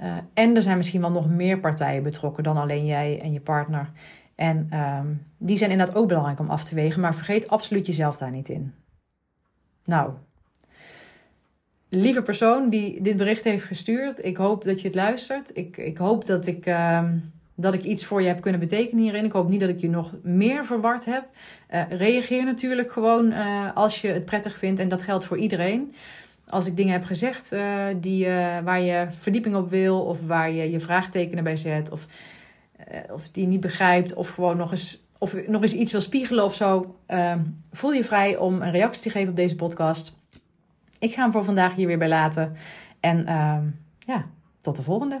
Uh, 0.00 0.16
en 0.34 0.56
er 0.56 0.62
zijn 0.62 0.76
misschien 0.76 1.00
wel 1.00 1.10
nog 1.10 1.28
meer 1.28 1.58
partijen 1.60 2.02
betrokken 2.02 2.42
dan 2.44 2.56
alleen 2.56 2.86
jij 2.86 3.20
en 3.20 3.32
je 3.32 3.40
partner. 3.40 3.90
En 4.34 4.68
um, 4.72 5.26
die 5.36 5.56
zijn 5.56 5.70
inderdaad 5.70 5.96
ook 5.96 6.08
belangrijk 6.08 6.40
om 6.40 6.50
af 6.50 6.64
te 6.64 6.74
wegen, 6.74 7.00
maar 7.00 7.14
vergeet 7.14 7.48
absoluut 7.48 7.86
jezelf 7.86 8.16
daar 8.16 8.30
niet 8.30 8.48
in. 8.48 8.74
Nou, 9.84 10.12
lieve 11.88 12.22
persoon 12.22 12.68
die 12.70 13.02
dit 13.02 13.16
bericht 13.16 13.44
heeft 13.44 13.64
gestuurd, 13.64 14.24
ik 14.24 14.36
hoop 14.36 14.64
dat 14.64 14.80
je 14.80 14.86
het 14.86 14.96
luistert. 14.96 15.50
Ik, 15.56 15.76
ik 15.76 15.98
hoop 15.98 16.26
dat 16.26 16.46
ik. 16.46 16.66
Uh, 16.66 17.10
dat 17.60 17.74
ik 17.74 17.84
iets 17.84 18.06
voor 18.06 18.22
je 18.22 18.28
heb 18.28 18.40
kunnen 18.40 18.60
betekenen 18.60 19.02
hierin. 19.02 19.24
Ik 19.24 19.32
hoop 19.32 19.48
niet 19.48 19.60
dat 19.60 19.68
ik 19.68 19.80
je 19.80 19.88
nog 19.88 20.12
meer 20.22 20.64
verward 20.64 21.04
heb. 21.04 21.24
Uh, 21.70 21.82
reageer 21.88 22.44
natuurlijk 22.44 22.92
gewoon 22.92 23.32
uh, 23.32 23.70
als 23.74 24.00
je 24.00 24.08
het 24.08 24.24
prettig 24.24 24.56
vindt. 24.58 24.80
En 24.80 24.88
dat 24.88 25.02
geldt 25.02 25.24
voor 25.24 25.38
iedereen. 25.38 25.94
Als 26.48 26.66
ik 26.66 26.76
dingen 26.76 26.92
heb 26.92 27.04
gezegd 27.04 27.52
uh, 27.52 27.84
die, 28.00 28.26
waar 28.64 28.80
je 28.80 29.06
verdieping 29.20 29.56
op 29.56 29.70
wil, 29.70 30.00
of 30.00 30.18
waar 30.26 30.50
je 30.50 30.70
je 30.70 30.80
vraagtekenen 30.80 31.44
bij 31.44 31.56
zet, 31.56 31.90
of, 31.90 32.06
of 33.10 33.28
die 33.28 33.46
niet 33.46 33.60
begrijpt, 33.60 34.14
of 34.14 34.28
gewoon 34.28 34.56
nog 34.56 34.70
eens, 34.70 35.02
of 35.18 35.46
nog 35.46 35.62
eens 35.62 35.74
iets 35.74 35.92
wil 35.92 36.00
spiegelen 36.00 36.44
of 36.44 36.54
zo, 36.54 36.96
voel 37.72 37.92
je 37.92 38.04
vrij 38.04 38.36
om 38.36 38.62
een 38.62 38.70
reactie 38.70 39.02
te 39.02 39.10
geven 39.10 39.30
op 39.30 39.36
deze 39.36 39.56
podcast. 39.56 40.22
Ik 40.98 41.12
ga 41.12 41.22
hem 41.22 41.32
voor 41.32 41.44
vandaag 41.44 41.74
hier 41.74 41.86
weer 41.86 41.98
bij 41.98 42.08
laten. 42.08 42.56
En 43.00 43.24
ja, 43.98 44.26
tot 44.60 44.76
de 44.76 44.82
volgende. 44.82 45.20